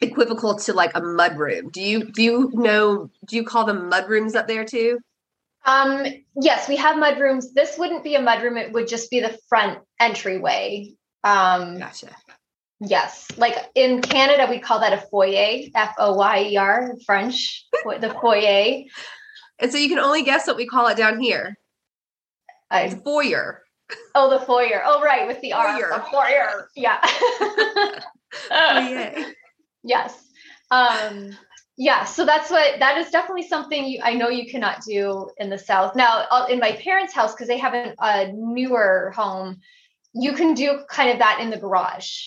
equivocal 0.00 0.56
to 0.56 0.72
like 0.72 0.92
a 0.94 1.02
mud 1.02 1.38
room. 1.38 1.70
Do 1.70 1.80
you 1.80 2.04
do 2.04 2.22
you 2.22 2.50
know 2.54 3.10
do 3.26 3.36
you 3.36 3.44
call 3.44 3.64
them 3.64 3.88
mud 3.88 4.08
rooms 4.08 4.34
up 4.34 4.46
there 4.46 4.64
too? 4.64 4.98
Um 5.64 6.06
yes, 6.40 6.68
we 6.68 6.76
have 6.76 6.98
mud 6.98 7.18
rooms. 7.18 7.52
This 7.52 7.78
wouldn't 7.78 8.04
be 8.04 8.14
a 8.14 8.22
mud 8.22 8.42
room, 8.42 8.56
it 8.56 8.72
would 8.72 8.88
just 8.88 9.10
be 9.10 9.20
the 9.20 9.38
front 9.48 9.78
entryway. 10.00 10.92
Um 11.24 11.78
gotcha. 11.78 12.14
Yes. 12.80 13.28
Like 13.36 13.56
in 13.74 14.02
Canada 14.02 14.46
we 14.50 14.58
call 14.58 14.80
that 14.80 14.92
a 14.92 15.06
foyer, 15.10 15.62
F 15.74 15.94
O 15.98 16.14
Y 16.14 16.48
E 16.50 16.56
R, 16.56 16.94
French, 17.06 17.66
the 17.84 18.14
foyer. 18.20 18.84
And 19.58 19.72
so 19.72 19.78
you 19.78 19.88
can 19.88 19.98
only 19.98 20.22
guess 20.22 20.46
what 20.46 20.56
we 20.56 20.66
call 20.66 20.86
it 20.88 20.98
down 20.98 21.18
here. 21.18 21.56
I, 22.70 22.82
it's 22.82 22.94
foyer. 23.02 23.62
Oh, 24.14 24.28
the 24.30 24.44
foyer. 24.44 24.82
Oh, 24.84 25.02
right, 25.02 25.26
with 25.26 25.40
the 25.40 25.52
foyer. 25.52 25.92
R. 25.92 25.98
The 25.98 26.04
foyer. 26.10 26.68
Yeah. 26.74 27.00
foyer. 28.48 29.32
Yes. 29.86 30.26
Um, 30.70 31.30
yeah. 31.78 32.04
So 32.04 32.26
that's 32.26 32.50
what 32.50 32.80
that 32.80 32.98
is 32.98 33.10
definitely 33.10 33.46
something 33.46 33.86
you, 33.86 34.00
I 34.02 34.14
know 34.14 34.28
you 34.28 34.50
cannot 34.50 34.82
do 34.82 35.30
in 35.38 35.48
the 35.48 35.58
South. 35.58 35.94
Now, 35.94 36.26
uh, 36.30 36.46
in 36.50 36.58
my 36.58 36.72
parents' 36.72 37.14
house, 37.14 37.32
because 37.32 37.48
they 37.48 37.58
have 37.58 37.72
an, 37.72 37.94
a 38.00 38.32
newer 38.32 39.12
home, 39.14 39.60
you 40.12 40.32
can 40.32 40.54
do 40.54 40.80
kind 40.90 41.10
of 41.10 41.18
that 41.18 41.38
in 41.40 41.50
the 41.50 41.56
garage. 41.56 42.26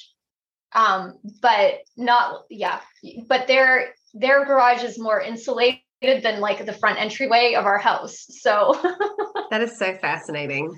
Um, 0.73 1.15
but 1.41 1.79
not, 1.97 2.43
yeah. 2.49 2.79
But 3.27 3.47
their 3.47 3.93
their 4.13 4.45
garage 4.45 4.83
is 4.83 4.97
more 4.97 5.19
insulated 5.19 5.81
than 6.01 6.39
like 6.39 6.65
the 6.65 6.73
front 6.73 6.99
entryway 6.99 7.55
of 7.57 7.65
our 7.65 7.79
house. 7.79 8.25
So 8.29 8.79
that 9.49 9.61
is 9.61 9.77
so 9.77 9.95
fascinating. 9.95 10.77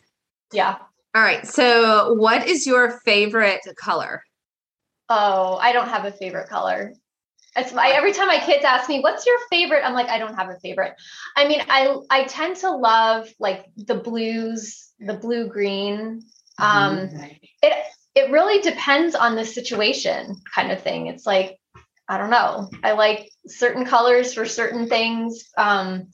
Yeah. 0.51 0.77
All 1.13 1.21
right. 1.21 1.45
So, 1.45 2.13
what 2.13 2.47
is 2.47 2.65
your 2.65 3.01
favorite 3.03 3.61
color? 3.77 4.23
Oh, 5.13 5.58
I 5.62 5.74
don't 5.74 5.89
have 5.89 6.06
a 6.06 6.12
favorite 6.13 6.48
color. 6.48 6.94
It's 7.58 7.74
my 7.74 7.89
every 7.89 8.13
time 8.13 8.27
my 8.27 8.39
kids 8.39 8.63
ask 8.63 8.88
me, 8.88 9.01
what's 9.01 9.25
your 9.25 9.36
favorite? 9.50 9.84
I'm 9.84 9.94
like, 9.94 10.08
I 10.08 10.20
don't 10.20 10.36
have 10.36 10.50
a 10.50 10.58
favorite. 10.60 10.94
I 11.36 11.50
mean, 11.50 11.62
I 11.68 11.98
I 12.10 12.24
tend 12.24 12.56
to 12.58 12.72
love 12.72 13.27
like 13.38 13.65
the 13.75 13.96
blues, 13.96 14.89
the 15.01 15.15
blue 15.15 15.50
green. 15.50 16.22
Um 16.58 17.10
it 17.62 17.74
it 18.15 18.32
really 18.32 18.62
depends 18.62 19.13
on 19.13 19.36
the 19.36 19.44
situation 19.44 20.38
kind 20.56 20.72
of 20.72 20.82
thing. 20.82 21.08
It's 21.08 21.25
like, 21.25 21.58
I 22.08 22.18
don't 22.18 22.30
know. 22.30 22.70
I 22.82 22.94
like 22.94 23.30
certain 23.48 23.86
colors 23.86 24.34
for 24.34 24.46
certain 24.46 24.88
things. 24.88 25.44
Um 25.58 26.08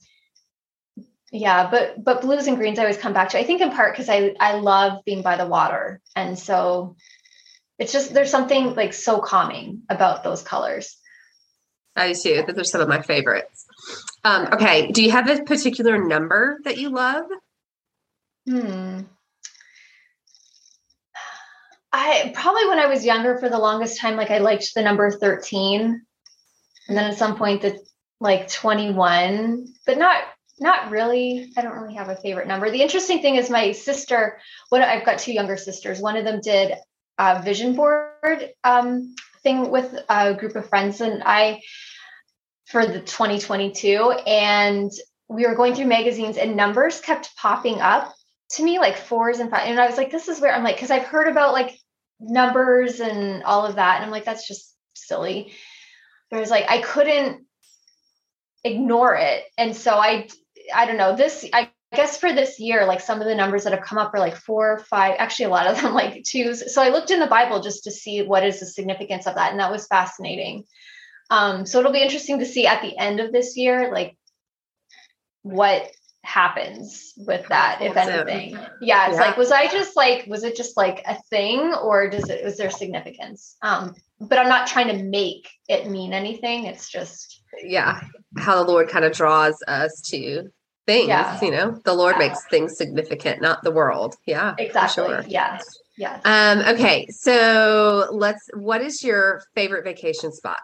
yeah, 1.30 1.70
but 1.70 2.02
but 2.02 2.22
blues 2.22 2.48
and 2.48 2.56
greens 2.56 2.80
I 2.80 2.82
always 2.82 2.98
come 2.98 3.12
back 3.12 3.28
to. 3.28 3.38
I 3.38 3.44
think 3.44 3.60
in 3.60 3.70
part 3.70 3.92
because 3.92 4.08
I 4.08 4.34
I 4.40 4.54
love 4.58 5.04
being 5.04 5.22
by 5.22 5.36
the 5.36 5.46
water. 5.46 6.00
And 6.16 6.36
so 6.36 6.96
it's 7.78 7.92
just 7.92 8.12
there's 8.12 8.30
something 8.30 8.74
like 8.74 8.92
so 8.92 9.20
calming 9.20 9.82
about 9.88 10.24
those 10.24 10.42
colors. 10.42 10.96
I 11.94 12.12
do 12.12 12.18
too. 12.18 12.44
Those 12.46 12.58
are 12.58 12.64
some 12.64 12.80
of 12.80 12.88
my 12.88 13.02
favorites. 13.02 13.66
Um, 14.24 14.48
okay. 14.52 14.90
Do 14.90 15.02
you 15.02 15.10
have 15.10 15.28
a 15.28 15.42
particular 15.42 16.02
number 16.02 16.58
that 16.64 16.78
you 16.78 16.90
love? 16.90 17.24
Hmm. 18.48 19.00
I 21.92 22.32
probably 22.34 22.68
when 22.68 22.78
I 22.78 22.86
was 22.86 23.04
younger 23.04 23.38
for 23.38 23.48
the 23.48 23.58
longest 23.58 24.00
time, 24.00 24.16
like 24.16 24.30
I 24.30 24.38
liked 24.38 24.74
the 24.74 24.82
number 24.82 25.10
13. 25.10 26.02
And 26.88 26.96
then 26.96 27.10
at 27.10 27.18
some 27.18 27.36
point 27.36 27.62
the 27.62 27.78
like 28.20 28.50
21, 28.50 29.66
but 29.86 29.98
not 29.98 30.22
not 30.60 30.90
really. 30.90 31.52
I 31.56 31.62
don't 31.62 31.74
really 31.74 31.94
have 31.94 32.08
a 32.08 32.16
favorite 32.16 32.48
number. 32.48 32.70
The 32.70 32.82
interesting 32.82 33.22
thing 33.22 33.36
is 33.36 33.48
my 33.48 33.72
sister, 33.72 34.40
what 34.70 34.82
I've 34.82 35.06
got 35.06 35.18
two 35.18 35.32
younger 35.32 35.56
sisters. 35.56 36.00
One 36.00 36.16
of 36.16 36.24
them 36.24 36.40
did 36.40 36.74
a 37.18 37.42
vision 37.42 37.74
board 37.74 38.50
um, 38.64 39.14
thing 39.42 39.70
with 39.70 39.94
a 40.08 40.34
group 40.34 40.56
of 40.56 40.68
friends 40.68 41.00
and 41.00 41.22
I 41.24 41.62
for 42.66 42.86
the 42.86 43.00
2022 43.00 44.12
and 44.26 44.90
we 45.28 45.46
were 45.46 45.54
going 45.54 45.74
through 45.74 45.86
magazines 45.86 46.36
and 46.36 46.56
numbers 46.56 47.00
kept 47.00 47.36
popping 47.36 47.80
up 47.80 48.14
to 48.50 48.62
me 48.62 48.78
like 48.78 48.96
fours 48.96 49.40
and 49.40 49.50
five 49.50 49.66
and 49.66 49.80
I 49.80 49.86
was 49.86 49.96
like 49.96 50.10
this 50.10 50.28
is 50.28 50.40
where 50.40 50.54
I'm 50.54 50.64
like 50.64 50.78
cuz 50.78 50.90
I've 50.90 51.04
heard 51.04 51.28
about 51.28 51.52
like 51.52 51.78
numbers 52.20 53.00
and 53.00 53.42
all 53.44 53.64
of 53.64 53.76
that. 53.76 53.96
And 53.96 54.04
I'm 54.04 54.10
like 54.10 54.24
that's 54.24 54.46
just 54.46 54.74
silly. 54.94 55.52
But 56.30 56.38
I 56.38 56.40
was 56.40 56.50
like 56.50 56.66
I 56.68 56.80
couldn't 56.80 57.46
ignore 58.64 59.16
it. 59.16 59.44
And 59.56 59.74
so 59.76 59.94
I 59.94 60.28
I 60.74 60.86
don't 60.86 60.96
know 60.96 61.16
this 61.16 61.46
I 61.52 61.70
I 61.92 61.96
guess 61.96 62.18
for 62.18 62.32
this 62.32 62.60
year, 62.60 62.84
like 62.84 63.00
some 63.00 63.20
of 63.20 63.26
the 63.26 63.34
numbers 63.34 63.64
that 63.64 63.72
have 63.72 63.82
come 63.82 63.98
up 63.98 64.12
are 64.12 64.20
like 64.20 64.36
four, 64.36 64.78
five, 64.90 65.16
actually 65.18 65.46
a 65.46 65.50
lot 65.50 65.66
of 65.66 65.80
them 65.80 65.94
like 65.94 66.22
twos. 66.24 66.74
So 66.74 66.82
I 66.82 66.90
looked 66.90 67.10
in 67.10 67.20
the 67.20 67.26
Bible 67.26 67.60
just 67.60 67.84
to 67.84 67.90
see 67.90 68.22
what 68.22 68.44
is 68.44 68.60
the 68.60 68.66
significance 68.66 69.26
of 69.26 69.36
that. 69.36 69.50
And 69.50 69.60
that 69.60 69.70
was 69.70 69.86
fascinating. 69.86 70.64
Um, 71.30 71.66
so 71.66 71.78
it'll 71.78 71.92
be 71.92 72.02
interesting 72.02 72.38
to 72.40 72.46
see 72.46 72.66
at 72.66 72.82
the 72.82 72.96
end 72.96 73.20
of 73.20 73.32
this 73.32 73.56
year, 73.56 73.90
like 73.92 74.16
what 75.42 75.90
happens 76.24 77.14
with 77.16 77.46
that, 77.48 77.80
if 77.80 77.96
anything. 77.96 78.52
Yeah, 78.82 79.08
it's 79.08 79.14
yeah. 79.14 79.20
like, 79.20 79.36
was 79.38 79.50
I 79.50 79.68
just 79.68 79.96
like, 79.96 80.26
was 80.26 80.44
it 80.44 80.56
just 80.56 80.76
like 80.76 81.02
a 81.06 81.16
thing 81.30 81.72
or 81.72 82.10
does 82.10 82.28
it, 82.28 82.44
was 82.44 82.58
there 82.58 82.70
significance? 82.70 83.56
Um, 83.62 83.94
but 84.20 84.38
I'm 84.38 84.48
not 84.48 84.66
trying 84.66 84.88
to 84.88 85.02
make 85.02 85.48
it 85.68 85.88
mean 85.88 86.12
anything. 86.12 86.66
It's 86.66 86.90
just, 86.90 87.42
yeah, 87.62 88.00
how 88.36 88.62
the 88.62 88.70
Lord 88.70 88.90
kind 88.90 89.06
of 89.06 89.12
draws 89.12 89.62
us 89.66 90.02
to 90.10 90.50
things. 90.88 91.08
Yeah. 91.08 91.38
You 91.40 91.50
know, 91.50 91.80
the 91.84 91.92
Lord 91.92 92.16
yeah. 92.18 92.28
makes 92.28 92.44
things 92.46 92.76
significant, 92.76 93.42
not 93.42 93.62
the 93.62 93.70
world. 93.70 94.16
Yeah. 94.26 94.54
Exactly. 94.58 95.04
Sure. 95.04 95.24
Yes. 95.28 95.64
Yes. 95.98 96.20
Um, 96.24 96.60
okay. 96.74 97.06
So 97.10 98.08
let's 98.10 98.48
what 98.54 98.80
is 98.80 99.04
your 99.04 99.42
favorite 99.54 99.84
vacation 99.84 100.32
spot? 100.32 100.60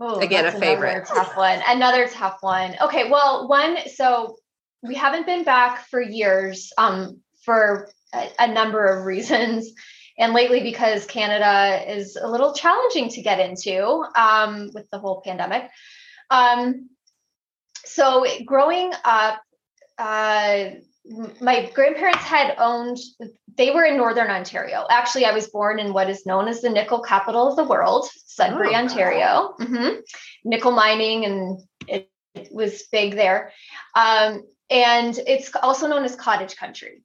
Oh, 0.00 0.18
Again, 0.18 0.46
a 0.46 0.52
favorite. 0.52 1.06
Tough 1.06 1.36
one. 1.36 1.60
Another 1.66 2.08
tough 2.08 2.38
one. 2.40 2.74
Okay. 2.80 3.08
Well, 3.08 3.48
one, 3.48 3.76
so 3.94 4.36
we 4.82 4.94
haven't 4.94 5.26
been 5.26 5.44
back 5.44 5.86
for 5.88 6.00
years, 6.00 6.72
um, 6.78 7.20
for 7.44 7.90
a, 8.12 8.28
a 8.38 8.52
number 8.52 8.86
of 8.86 9.04
reasons 9.04 9.72
and 10.18 10.32
lately 10.32 10.62
because 10.62 11.06
Canada 11.06 11.82
is 11.94 12.16
a 12.16 12.28
little 12.28 12.54
challenging 12.54 13.08
to 13.10 13.22
get 13.22 13.38
into 13.40 14.04
um, 14.16 14.70
with 14.74 14.90
the 14.90 14.98
whole 14.98 15.22
pandemic. 15.24 15.70
Um, 16.30 16.90
so 17.84 18.26
growing 18.44 18.92
up, 19.04 19.40
uh, 19.98 20.70
my 21.40 21.70
grandparents 21.74 22.22
had 22.22 22.54
owned 22.58 22.98
they 23.56 23.70
were 23.70 23.84
in 23.84 23.96
northern 23.96 24.30
ontario. 24.30 24.86
Actually 24.90 25.24
i 25.24 25.32
was 25.32 25.48
born 25.48 25.78
in 25.78 25.92
what 25.92 26.10
is 26.10 26.26
known 26.26 26.46
as 26.46 26.60
the 26.60 26.70
nickel 26.70 27.00
capital 27.00 27.48
of 27.48 27.56
the 27.56 27.64
world 27.64 28.08
sudbury 28.26 28.74
oh, 28.74 28.78
ontario. 28.78 29.54
Mm-hmm. 29.60 30.00
nickel 30.44 30.72
mining 30.72 31.24
and 31.24 31.60
it, 31.88 32.10
it 32.34 32.52
was 32.52 32.84
big 32.92 33.14
there. 33.14 33.52
Um, 33.94 34.42
and 34.68 35.18
it's 35.26 35.50
also 35.62 35.88
known 35.88 36.04
as 36.04 36.14
cottage 36.14 36.56
country. 36.56 37.02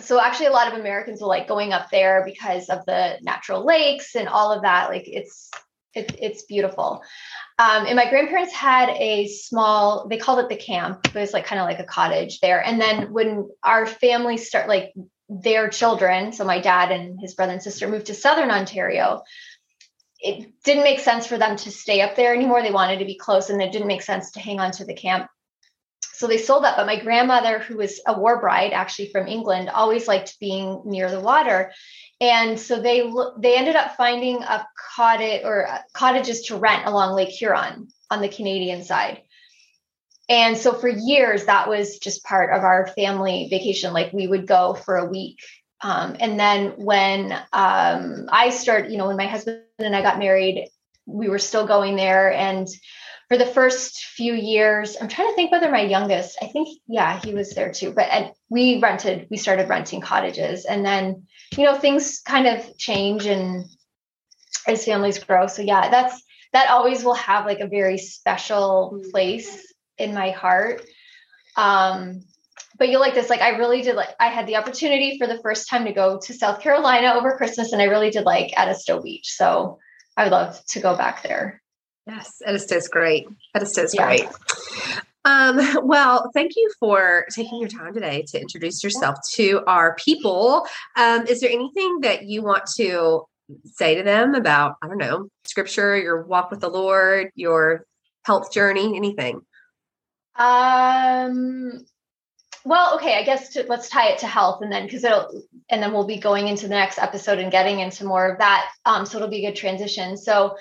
So 0.00 0.18
actually 0.18 0.46
a 0.46 0.52
lot 0.52 0.72
of 0.72 0.80
Americans 0.80 1.20
will 1.20 1.28
like 1.28 1.46
going 1.46 1.72
up 1.74 1.90
there 1.90 2.22
because 2.24 2.70
of 2.70 2.86
the 2.86 3.18
natural 3.20 3.64
lakes 3.64 4.14
and 4.14 4.26
all 4.26 4.52
of 4.52 4.62
that. 4.62 4.88
Like 4.88 5.04
it's 5.06 5.50
it, 5.94 6.14
it's 6.18 6.42
beautiful. 6.44 7.02
Um, 7.58 7.86
and 7.86 7.96
my 7.96 8.08
grandparents 8.08 8.52
had 8.52 8.90
a 8.90 9.28
small, 9.28 10.08
they 10.08 10.16
called 10.16 10.38
it 10.38 10.48
the 10.48 10.56
camp. 10.56 11.00
It 11.14 11.18
was 11.18 11.32
like 11.32 11.46
kind 11.46 11.60
of 11.60 11.66
like 11.66 11.80
a 11.80 11.84
cottage 11.84 12.40
there. 12.40 12.64
And 12.64 12.80
then 12.80 13.12
when 13.12 13.48
our 13.62 13.86
family 13.86 14.36
start 14.36 14.68
like 14.68 14.92
their 15.28 15.68
children, 15.68 16.32
so 16.32 16.44
my 16.44 16.60
dad 16.60 16.90
and 16.90 17.20
his 17.20 17.34
brother 17.34 17.52
and 17.52 17.62
sister 17.62 17.88
moved 17.88 18.06
to 18.06 18.14
Southern 18.14 18.50
Ontario, 18.50 19.22
it 20.20 20.52
didn't 20.64 20.84
make 20.84 21.00
sense 21.00 21.26
for 21.26 21.36
them 21.36 21.56
to 21.56 21.70
stay 21.70 22.00
up 22.00 22.14
there 22.14 22.34
anymore. 22.34 22.62
They 22.62 22.70
wanted 22.70 23.00
to 23.00 23.04
be 23.04 23.18
close 23.18 23.50
and 23.50 23.60
it 23.60 23.72
didn't 23.72 23.88
make 23.88 24.02
sense 24.02 24.32
to 24.32 24.40
hang 24.40 24.60
on 24.60 24.70
to 24.72 24.84
the 24.84 24.94
camp. 24.94 25.28
So 26.14 26.28
they 26.28 26.38
sold 26.38 26.62
that. 26.62 26.76
But 26.76 26.86
my 26.86 27.00
grandmother, 27.00 27.58
who 27.58 27.78
was 27.78 28.00
a 28.06 28.18
war 28.18 28.40
bride 28.40 28.72
actually 28.72 29.10
from 29.10 29.26
England, 29.26 29.68
always 29.68 30.06
liked 30.06 30.38
being 30.38 30.82
near 30.84 31.10
the 31.10 31.18
water. 31.18 31.72
And 32.22 32.58
so 32.58 32.80
they 32.80 33.10
they 33.38 33.56
ended 33.56 33.74
up 33.76 33.96
finding 33.96 34.42
a 34.42 34.66
cottage 34.94 35.42
or 35.44 35.68
uh, 35.68 35.78
cottages 35.92 36.42
to 36.42 36.56
rent 36.56 36.86
along 36.86 37.14
Lake 37.16 37.30
Huron 37.30 37.88
on 38.10 38.22
the 38.22 38.28
Canadian 38.28 38.84
side. 38.84 39.22
And 40.28 40.56
so 40.56 40.72
for 40.72 40.88
years, 40.88 41.46
that 41.46 41.68
was 41.68 41.98
just 41.98 42.24
part 42.24 42.54
of 42.54 42.62
our 42.62 42.86
family 42.86 43.48
vacation. 43.50 43.92
Like 43.92 44.12
we 44.12 44.28
would 44.28 44.46
go 44.46 44.74
for 44.74 44.96
a 44.96 45.10
week 45.10 45.40
um, 45.82 46.16
and 46.20 46.38
then 46.38 46.74
when 46.76 47.32
um, 47.52 48.28
I 48.28 48.50
started, 48.50 48.92
you 48.92 48.98
know, 48.98 49.08
when 49.08 49.16
my 49.16 49.26
husband 49.26 49.62
and 49.80 49.96
I 49.96 50.02
got 50.02 50.18
married, 50.18 50.68
we 51.06 51.28
were 51.28 51.40
still 51.40 51.66
going 51.66 51.96
there. 51.96 52.32
And 52.32 52.68
for 53.32 53.38
the 53.38 53.46
first 53.46 54.04
few 54.04 54.34
years, 54.34 54.98
I'm 55.00 55.08
trying 55.08 55.30
to 55.30 55.34
think 55.34 55.50
whether 55.50 55.70
my 55.70 55.80
youngest, 55.80 56.36
I 56.42 56.48
think, 56.48 56.68
yeah, 56.86 57.18
he 57.18 57.32
was 57.32 57.54
there 57.54 57.72
too. 57.72 57.90
But 57.90 58.34
we 58.50 58.78
rented, 58.78 59.26
we 59.30 59.38
started 59.38 59.70
renting 59.70 60.02
cottages. 60.02 60.66
And 60.66 60.84
then, 60.84 61.26
you 61.56 61.64
know, 61.64 61.74
things 61.74 62.20
kind 62.20 62.46
of 62.46 62.76
change 62.76 63.24
and 63.24 63.64
as 64.68 64.84
families 64.84 65.18
grow. 65.18 65.46
So, 65.46 65.62
yeah, 65.62 65.88
that's, 65.88 66.22
that 66.52 66.68
always 66.68 67.04
will 67.04 67.14
have 67.14 67.46
like 67.46 67.60
a 67.60 67.68
very 67.68 67.96
special 67.96 69.00
place 69.12 69.66
in 69.96 70.12
my 70.12 70.28
heart. 70.32 70.82
Um, 71.56 72.24
but 72.78 72.90
you'll 72.90 73.00
like 73.00 73.14
this. 73.14 73.30
Like 73.30 73.40
I 73.40 73.56
really 73.56 73.80
did 73.80 73.96
like 73.96 74.10
I 74.20 74.26
had 74.26 74.46
the 74.46 74.56
opportunity 74.56 75.16
for 75.16 75.26
the 75.26 75.40
first 75.40 75.70
time 75.70 75.86
to 75.86 75.94
go 75.94 76.20
to 76.22 76.34
South 76.34 76.60
Carolina 76.60 77.14
over 77.14 77.38
Christmas, 77.38 77.72
and 77.72 77.80
I 77.80 77.86
really 77.86 78.10
did 78.10 78.24
like 78.24 78.52
Edisto 78.58 79.00
Beach. 79.00 79.30
So 79.30 79.78
I 80.18 80.24
would 80.24 80.32
love 80.32 80.62
to 80.66 80.80
go 80.80 80.96
back 80.96 81.22
there. 81.22 81.61
Yes, 82.06 82.42
Edisto 82.44 82.76
is 82.76 82.88
great. 82.88 83.26
Edisto 83.54 83.82
is 83.82 83.94
yeah. 83.94 84.06
great. 84.06 84.28
Um, 85.24 85.86
well, 85.86 86.30
thank 86.34 86.52
you 86.56 86.70
for 86.80 87.26
taking 87.34 87.60
your 87.60 87.68
time 87.68 87.94
today 87.94 88.24
to 88.28 88.40
introduce 88.40 88.82
yourself 88.82 89.16
to 89.34 89.62
our 89.66 89.94
people. 89.96 90.66
Um, 90.96 91.26
is 91.26 91.40
there 91.40 91.50
anything 91.50 92.00
that 92.00 92.24
you 92.24 92.42
want 92.42 92.64
to 92.76 93.24
say 93.64 93.94
to 93.94 94.02
them 94.02 94.34
about, 94.34 94.76
I 94.82 94.88
don't 94.88 94.98
know, 94.98 95.28
scripture, 95.44 95.96
your 95.96 96.22
walk 96.22 96.50
with 96.50 96.60
the 96.60 96.68
Lord, 96.68 97.30
your 97.34 97.86
health 98.24 98.52
journey, 98.52 98.96
anything? 98.96 99.42
Um, 100.36 101.84
well, 102.64 102.94
okay, 102.96 103.18
I 103.18 103.22
guess 103.22 103.50
to, 103.50 103.64
let's 103.68 103.88
tie 103.88 104.08
it 104.08 104.18
to 104.20 104.26
health 104.26 104.62
and 104.62 104.72
then 104.72 104.86
because 104.86 105.04
it'll 105.04 105.42
and 105.68 105.82
then 105.82 105.92
we'll 105.92 106.06
be 106.06 106.18
going 106.18 106.48
into 106.48 106.68
the 106.68 106.74
next 106.74 106.98
episode 106.98 107.38
and 107.38 107.50
getting 107.50 107.80
into 107.80 108.04
more 108.04 108.28
of 108.28 108.38
that. 108.38 108.70
Um, 108.84 109.04
so 109.04 109.18
it'll 109.18 109.28
be 109.28 109.44
a 109.44 109.50
good 109.50 109.56
transition. 109.56 110.16
So 110.16 110.56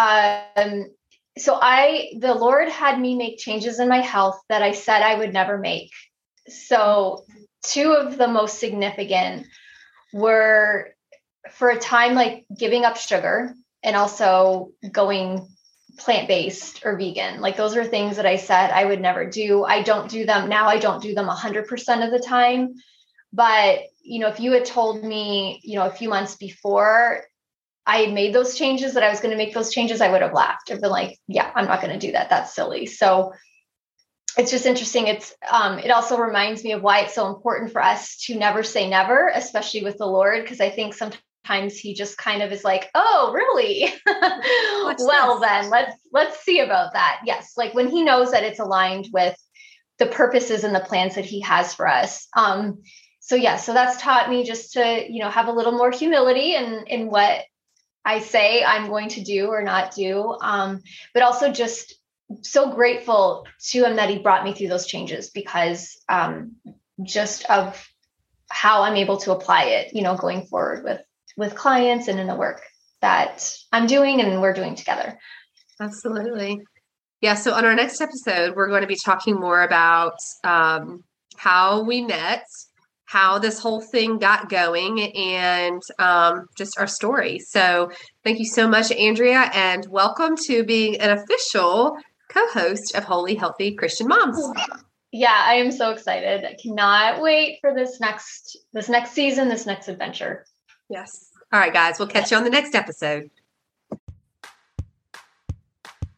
um 0.00 0.90
so 1.38 1.58
I 1.60 2.12
the 2.18 2.34
Lord 2.34 2.68
had 2.68 3.00
me 3.00 3.16
make 3.16 3.38
changes 3.38 3.80
in 3.80 3.88
my 3.88 4.00
health 4.00 4.40
that 4.48 4.62
I 4.62 4.72
said 4.72 5.02
I 5.02 5.16
would 5.16 5.32
never 5.32 5.58
make. 5.58 5.90
So 6.48 7.24
two 7.62 7.92
of 7.92 8.18
the 8.18 8.28
most 8.28 8.58
significant 8.58 9.46
were 10.12 10.90
for 11.52 11.70
a 11.70 11.78
time 11.78 12.14
like 12.14 12.44
giving 12.56 12.84
up 12.84 12.96
sugar 12.96 13.54
and 13.82 13.96
also 13.96 14.72
going 14.90 15.48
plant 15.98 16.28
based 16.28 16.84
or 16.84 16.96
vegan. 16.96 17.40
Like 17.40 17.56
those 17.56 17.76
are 17.76 17.84
things 17.84 18.16
that 18.16 18.26
I 18.26 18.36
said 18.36 18.70
I 18.70 18.84
would 18.84 19.00
never 19.00 19.28
do. 19.28 19.64
I 19.64 19.82
don't 19.82 20.10
do 20.10 20.26
them 20.26 20.48
now. 20.48 20.66
I 20.66 20.78
don't 20.78 21.02
do 21.02 21.14
them 21.14 21.28
100% 21.28 22.04
of 22.04 22.10
the 22.10 22.24
time. 22.26 22.74
But, 23.32 23.80
you 24.02 24.18
know, 24.18 24.28
if 24.28 24.40
you 24.40 24.52
had 24.52 24.64
told 24.64 25.04
me, 25.04 25.60
you 25.62 25.76
know, 25.76 25.86
a 25.86 25.92
few 25.92 26.08
months 26.08 26.36
before 26.36 27.24
I 27.90 28.02
had 28.02 28.14
made 28.14 28.32
those 28.32 28.56
changes 28.56 28.94
that 28.94 29.02
I 29.02 29.10
was 29.10 29.18
going 29.18 29.32
to 29.32 29.36
make 29.36 29.52
those 29.52 29.72
changes, 29.72 30.00
I 30.00 30.12
would 30.12 30.22
have 30.22 30.32
laughed. 30.32 30.70
I've 30.70 30.80
been 30.80 30.90
like, 30.90 31.18
yeah, 31.26 31.50
I'm 31.56 31.66
not 31.66 31.80
going 31.80 31.92
to 31.92 32.06
do 32.06 32.12
that. 32.12 32.30
That's 32.30 32.54
silly. 32.54 32.86
So 32.86 33.32
it's 34.38 34.52
just 34.52 34.64
interesting. 34.64 35.08
It's 35.08 35.34
um, 35.50 35.80
it 35.80 35.90
also 35.90 36.16
reminds 36.16 36.62
me 36.62 36.70
of 36.70 36.82
why 36.82 37.00
it's 37.00 37.16
so 37.16 37.26
important 37.26 37.72
for 37.72 37.82
us 37.82 38.16
to 38.26 38.36
never 38.36 38.62
say 38.62 38.88
never, 38.88 39.28
especially 39.34 39.82
with 39.82 39.98
the 39.98 40.06
Lord, 40.06 40.42
because 40.42 40.60
I 40.60 40.70
think 40.70 40.94
sometimes 40.94 41.76
he 41.76 41.94
just 41.94 42.16
kind 42.16 42.42
of 42.42 42.52
is 42.52 42.62
like 42.62 42.88
oh 42.94 43.32
really 43.34 43.92
well 44.06 45.40
this? 45.40 45.48
then 45.48 45.70
let's 45.70 45.96
let's 46.12 46.44
see 46.44 46.60
about 46.60 46.92
that 46.92 47.22
yes 47.24 47.54
like 47.56 47.72
when 47.72 47.88
he 47.88 48.04
knows 48.04 48.32
that 48.32 48.44
it's 48.44 48.60
aligned 48.60 49.08
with 49.10 49.34
the 49.98 50.06
purposes 50.06 50.64
and 50.64 50.74
the 50.74 50.80
plans 50.80 51.14
that 51.14 51.24
he 51.24 51.40
has 51.40 51.74
for 51.74 51.88
us 51.88 52.28
um 52.36 52.82
so 53.20 53.34
yeah 53.34 53.56
so 53.56 53.72
that's 53.72 54.00
taught 54.00 54.28
me 54.28 54.44
just 54.44 54.74
to 54.74 55.06
you 55.10 55.20
know 55.20 55.30
have 55.30 55.48
a 55.48 55.52
little 55.52 55.72
more 55.72 55.90
humility 55.90 56.54
in 56.54 56.84
in 56.86 57.06
what 57.08 57.42
i 58.04 58.18
say 58.20 58.64
i'm 58.64 58.88
going 58.88 59.08
to 59.08 59.22
do 59.22 59.48
or 59.48 59.62
not 59.62 59.94
do 59.94 60.36
um 60.40 60.80
but 61.14 61.22
also 61.22 61.52
just 61.52 61.94
so 62.42 62.72
grateful 62.72 63.46
to 63.60 63.84
him 63.84 63.96
that 63.96 64.08
he 64.08 64.18
brought 64.18 64.44
me 64.44 64.54
through 64.54 64.68
those 64.68 64.86
changes 64.86 65.30
because 65.30 65.98
um 66.08 66.52
just 67.02 67.44
of 67.50 67.88
how 68.50 68.82
i'm 68.82 68.96
able 68.96 69.16
to 69.16 69.32
apply 69.32 69.64
it 69.64 69.94
you 69.94 70.02
know 70.02 70.16
going 70.16 70.46
forward 70.46 70.84
with 70.84 71.00
with 71.36 71.54
clients 71.54 72.08
and 72.08 72.20
in 72.20 72.26
the 72.26 72.34
work 72.34 72.62
that 73.00 73.56
I'm 73.72 73.86
doing 73.86 74.20
and 74.20 74.40
we're 74.40 74.52
doing 74.52 74.74
together. 74.74 75.18
Absolutely. 75.80 76.60
Yeah. 77.20 77.34
So 77.34 77.52
on 77.52 77.64
our 77.64 77.74
next 77.74 78.00
episode, 78.00 78.54
we're 78.54 78.68
going 78.68 78.82
to 78.82 78.86
be 78.86 78.98
talking 79.02 79.34
more 79.34 79.62
about 79.62 80.16
um, 80.44 81.04
how 81.36 81.82
we 81.82 82.02
met, 82.02 82.44
how 83.10 83.40
this 83.40 83.58
whole 83.58 83.80
thing 83.80 84.18
got 84.18 84.48
going, 84.48 85.12
and 85.16 85.82
um, 85.98 86.46
just 86.56 86.78
our 86.78 86.86
story. 86.86 87.40
So 87.40 87.90
thank 88.22 88.38
you 88.38 88.44
so 88.44 88.68
much, 88.68 88.92
Andrea, 88.92 89.50
and 89.52 89.84
welcome 89.90 90.36
to 90.46 90.62
being 90.62 91.00
an 91.00 91.18
official 91.18 91.96
co-host 92.28 92.94
of 92.94 93.02
Holy 93.02 93.34
Healthy 93.34 93.74
Christian 93.74 94.06
Moms. 94.06 94.40
Yeah, 95.10 95.42
I 95.44 95.54
am 95.54 95.72
so 95.72 95.90
excited. 95.90 96.44
I 96.44 96.54
cannot 96.62 97.20
wait 97.20 97.58
for 97.60 97.74
this 97.74 97.98
next 97.98 98.56
this 98.72 98.88
next 98.88 99.10
season, 99.10 99.48
this 99.48 99.66
next 99.66 99.88
adventure. 99.88 100.46
Yes. 100.88 101.30
All 101.52 101.58
right, 101.58 101.72
guys, 101.72 101.98
we'll 101.98 102.06
catch 102.06 102.30
you 102.30 102.36
on 102.36 102.44
the 102.44 102.50
next 102.50 102.76
episode. 102.76 103.28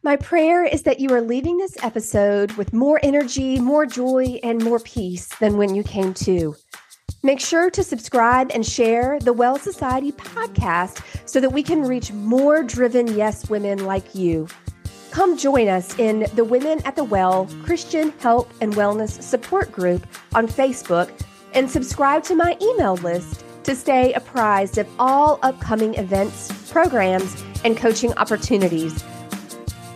My 0.03 0.15
prayer 0.17 0.63
is 0.63 0.83
that 0.83 0.99
you 0.99 1.09
are 1.11 1.21
leaving 1.21 1.57
this 1.57 1.75
episode 1.81 2.51
with 2.51 2.71
more 2.71 2.99
energy, 3.01 3.59
more 3.59 3.87
joy, 3.87 4.39
and 4.43 4.63
more 4.63 4.79
peace 4.79 5.27
than 5.39 5.57
when 5.57 5.73
you 5.73 5.81
came 5.81 6.13
to. 6.25 6.55
Make 7.25 7.39
sure 7.39 7.69
to 7.69 7.83
subscribe 7.83 8.51
and 8.53 8.65
share 8.65 9.17
the 9.17 9.31
Well 9.31 9.57
Society 9.57 10.11
podcast 10.11 11.01
so 11.25 11.39
that 11.39 11.53
we 11.53 11.63
can 11.63 11.83
reach 11.83 12.11
more 12.11 12.63
driven 12.63 13.07
yes 13.15 13.49
women 13.49 13.85
like 13.85 14.13
you. 14.13 14.49
Come 15.11 15.37
join 15.37 15.69
us 15.69 15.97
in 15.97 16.27
the 16.35 16.43
Women 16.43 16.81
at 16.83 16.97
the 16.97 17.05
Well 17.05 17.47
Christian 17.63 18.11
Health 18.19 18.53
and 18.59 18.73
Wellness 18.73 19.21
Support 19.21 19.71
Group 19.71 20.05
on 20.35 20.49
Facebook 20.49 21.09
and 21.53 21.71
subscribe 21.71 22.23
to 22.23 22.35
my 22.35 22.57
email 22.61 22.95
list 22.95 23.45
to 23.63 23.73
stay 23.73 24.11
apprised 24.11 24.77
of 24.77 24.89
all 24.99 25.39
upcoming 25.43 25.95
events, 25.95 26.51
programs, 26.69 27.41
and 27.63 27.77
coaching 27.77 28.13
opportunities. 28.15 29.01